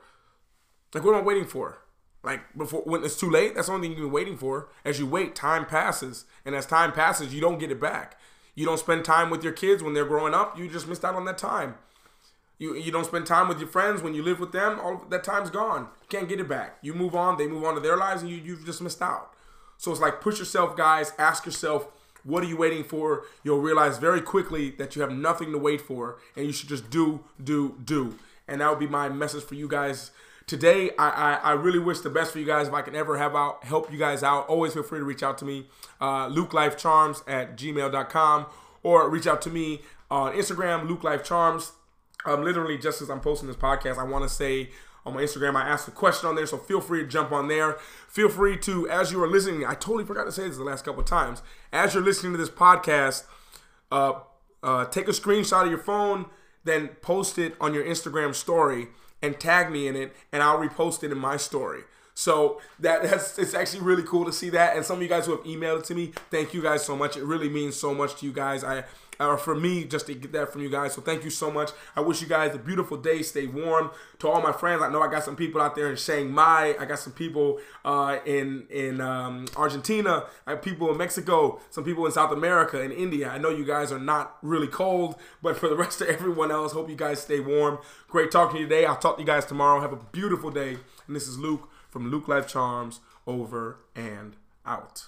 Like, 0.93 1.03
what 1.03 1.13
am 1.13 1.21
I 1.21 1.23
waiting 1.23 1.45
for? 1.45 1.79
Like 2.23 2.41
before 2.57 2.81
when 2.81 3.03
it's 3.03 3.19
too 3.19 3.29
late. 3.29 3.55
That's 3.55 3.67
the 3.67 3.73
only 3.73 3.87
thing 3.87 3.97
you've 3.97 4.07
been 4.07 4.13
waiting 4.13 4.37
for. 4.37 4.69
As 4.83 4.99
you 4.99 5.05
wait, 5.05 5.35
time 5.35 5.65
passes, 5.65 6.25
and 6.45 6.55
as 6.55 6.65
time 6.65 6.91
passes, 6.91 7.33
you 7.33 7.41
don't 7.41 7.59
get 7.59 7.71
it 7.71 7.79
back. 7.79 8.19
You 8.55 8.65
don't 8.65 8.79
spend 8.79 9.05
time 9.05 9.29
with 9.29 9.43
your 9.43 9.53
kids 9.53 9.83
when 9.83 9.93
they're 9.93 10.05
growing 10.05 10.33
up. 10.33 10.57
You 10.57 10.67
just 10.67 10.87
missed 10.87 11.05
out 11.05 11.15
on 11.15 11.25
that 11.25 11.37
time. 11.37 11.75
You 12.57 12.75
you 12.75 12.91
don't 12.91 13.05
spend 13.05 13.27
time 13.27 13.47
with 13.47 13.59
your 13.59 13.67
friends 13.67 14.01
when 14.01 14.13
you 14.13 14.23
live 14.23 14.39
with 14.39 14.51
them. 14.51 14.79
All 14.79 15.05
that 15.09 15.23
time's 15.23 15.49
gone. 15.49 15.89
You 16.01 16.07
can't 16.09 16.29
get 16.29 16.39
it 16.39 16.49
back. 16.49 16.77
You 16.81 16.93
move 16.93 17.15
on. 17.15 17.37
They 17.37 17.47
move 17.47 17.63
on 17.63 17.75
to 17.75 17.79
their 17.79 17.97
lives, 17.97 18.21
and 18.21 18.31
you 18.31 18.37
you've 18.37 18.65
just 18.65 18.81
missed 18.81 19.01
out. 19.01 19.33
So 19.77 19.91
it's 19.91 20.01
like 20.01 20.21
push 20.21 20.39
yourself, 20.39 20.75
guys. 20.75 21.13
Ask 21.19 21.45
yourself, 21.45 21.87
what 22.23 22.43
are 22.43 22.47
you 22.47 22.57
waiting 22.57 22.83
for? 22.83 23.25
You'll 23.43 23.61
realize 23.61 23.99
very 23.99 24.21
quickly 24.21 24.71
that 24.71 24.95
you 24.95 25.01
have 25.03 25.11
nothing 25.11 25.51
to 25.51 25.57
wait 25.57 25.81
for, 25.81 26.17
and 26.35 26.45
you 26.45 26.51
should 26.51 26.69
just 26.69 26.89
do, 26.89 27.23
do, 27.41 27.77
do. 27.85 28.17
And 28.47 28.61
that 28.61 28.69
would 28.69 28.79
be 28.79 28.87
my 28.87 29.07
message 29.07 29.43
for 29.43 29.55
you 29.55 29.67
guys 29.67 30.11
today. 30.47 30.91
I, 30.97 31.09
I, 31.09 31.33
I 31.33 31.51
really 31.51 31.79
wish 31.79 31.99
the 31.99 32.09
best 32.09 32.31
for 32.31 32.39
you 32.39 32.45
guys. 32.45 32.67
If 32.69 32.73
I 32.73 32.81
can 32.81 32.95
ever 32.95 33.17
have 33.17 33.35
out 33.35 33.63
help 33.65 33.91
you 33.91 33.99
guys 33.99 34.23
out, 34.23 34.47
always 34.47 34.73
feel 34.73 34.83
free 34.83 34.99
to 34.99 35.05
reach 35.05 35.21
out 35.21 35.37
to 35.39 35.45
me, 35.45 35.67
uh, 36.01 36.29
LukeLifeCharms 36.29 37.23
at 37.27 37.55
gmail.com, 37.55 38.45
or 38.81 39.09
reach 39.09 39.27
out 39.27 39.41
to 39.43 39.49
me 39.49 39.81
on 40.09 40.33
Instagram, 40.33 40.87
Luke 40.87 41.03
Life 41.03 41.23
Charms. 41.23 41.73
Um, 42.25 42.43
literally, 42.43 42.77
just 42.77 43.01
as 43.01 43.09
I'm 43.09 43.19
posting 43.19 43.47
this 43.47 43.57
podcast, 43.57 43.97
I 43.97 44.03
want 44.03 44.23
to 44.23 44.29
say 44.29 44.71
on 45.05 45.13
my 45.13 45.21
Instagram. 45.21 45.55
I 45.55 45.67
asked 45.67 45.87
a 45.87 45.91
question 45.91 46.27
on 46.27 46.35
there, 46.35 46.45
so 46.45 46.57
feel 46.57 46.81
free 46.81 47.01
to 47.01 47.07
jump 47.07 47.31
on 47.31 47.47
there. 47.47 47.77
Feel 48.07 48.29
free 48.29 48.57
to, 48.57 48.89
as 48.89 49.11
you 49.11 49.21
are 49.23 49.27
listening, 49.27 49.65
I 49.65 49.73
totally 49.73 50.03
forgot 50.03 50.25
to 50.25 50.31
say 50.31 50.47
this 50.47 50.57
the 50.57 50.63
last 50.63 50.83
couple 50.83 51.01
of 51.01 51.07
times. 51.07 51.41
As 51.71 51.93
you're 51.93 52.03
listening 52.03 52.33
to 52.33 52.37
this 52.37 52.49
podcast, 52.49 53.23
uh, 53.91 54.19
uh, 54.63 54.85
take 54.85 55.07
a 55.07 55.11
screenshot 55.11 55.63
of 55.63 55.69
your 55.69 55.79
phone, 55.79 56.25
then 56.63 56.89
post 57.01 57.37
it 57.37 57.55
on 57.61 57.73
your 57.73 57.85
Instagram 57.85 58.35
story 58.35 58.89
and 59.21 59.39
tag 59.39 59.71
me 59.71 59.87
in 59.87 59.95
it, 59.95 60.15
and 60.31 60.43
I'll 60.43 60.59
repost 60.59 61.03
it 61.03 61.11
in 61.11 61.17
my 61.17 61.37
story. 61.37 61.81
So 62.13 62.59
that 62.79 63.03
that's 63.03 63.37
it's 63.37 63.53
actually 63.53 63.83
really 63.83 64.03
cool 64.03 64.25
to 64.25 64.33
see 64.33 64.49
that. 64.49 64.75
And 64.75 64.83
some 64.83 64.97
of 64.97 65.03
you 65.03 65.07
guys 65.07 65.27
who 65.27 65.31
have 65.35 65.45
emailed 65.45 65.79
it 65.79 65.85
to 65.85 65.95
me, 65.95 66.13
thank 66.31 66.53
you 66.53 66.61
guys 66.63 66.83
so 66.83 66.95
much. 66.95 67.15
It 67.15 67.23
really 67.23 67.49
means 67.49 67.75
so 67.75 67.93
much 67.93 68.15
to 68.19 68.25
you 68.25 68.33
guys. 68.33 68.63
I 68.63 68.85
or 69.19 69.37
for 69.37 69.55
me 69.55 69.83
just 69.85 70.07
to 70.07 70.13
get 70.15 70.31
that 70.33 70.51
from 70.51 70.61
you 70.61 70.69
guys. 70.69 70.93
So 70.93 71.01
thank 71.01 71.23
you 71.23 71.29
so 71.29 71.51
much. 71.51 71.71
I 71.95 72.01
wish 72.01 72.21
you 72.21 72.27
guys 72.27 72.55
a 72.55 72.59
beautiful 72.59 72.97
day. 72.97 73.21
Stay 73.21 73.47
warm. 73.47 73.91
To 74.19 74.29
all 74.29 74.41
my 74.41 74.51
friends, 74.51 74.81
I 74.81 74.89
know 74.89 75.01
I 75.01 75.09
got 75.09 75.23
some 75.23 75.35
people 75.35 75.61
out 75.61 75.75
there 75.75 75.89
in 75.89 75.95
Chiang 75.95 76.31
Mai. 76.31 76.75
I 76.79 76.85
got 76.85 76.99
some 76.99 77.13
people 77.13 77.59
uh, 77.85 78.17
in 78.25 78.67
in 78.69 79.01
um, 79.01 79.45
Argentina. 79.55 80.25
I 80.45 80.51
have 80.51 80.61
people 80.61 80.91
in 80.91 80.97
Mexico. 80.97 81.59
Some 81.69 81.83
people 81.83 82.05
in 82.05 82.11
South 82.11 82.31
America 82.31 82.81
and 82.81 82.91
India. 82.91 83.29
I 83.29 83.37
know 83.37 83.49
you 83.49 83.65
guys 83.65 83.91
are 83.91 83.99
not 83.99 84.37
really 84.41 84.67
cold, 84.67 85.15
but 85.41 85.57
for 85.57 85.69
the 85.69 85.75
rest 85.83 86.01
of 86.01 86.07
everyone 86.07 86.51
else, 86.51 86.73
hope 86.73 86.89
you 86.89 86.95
guys 86.95 87.21
stay 87.21 87.39
warm. 87.39 87.79
Great 88.07 88.31
talking 88.31 88.55
to 88.57 88.61
you 88.61 88.67
today. 88.67 88.85
I'll 88.85 88.97
talk 88.97 89.17
to 89.17 89.21
you 89.21 89.27
guys 89.27 89.45
tomorrow. 89.45 89.81
Have 89.81 89.93
a 89.93 90.03
beautiful 90.11 90.51
day. 90.51 90.77
And 91.07 91.15
this 91.15 91.27
is 91.27 91.37
Luke 91.37 91.69
from 91.89 92.11
Luke 92.11 92.27
Life 92.27 92.47
Charms 92.47 92.99
over 93.25 93.79
and 93.95 94.35
out. 94.65 95.07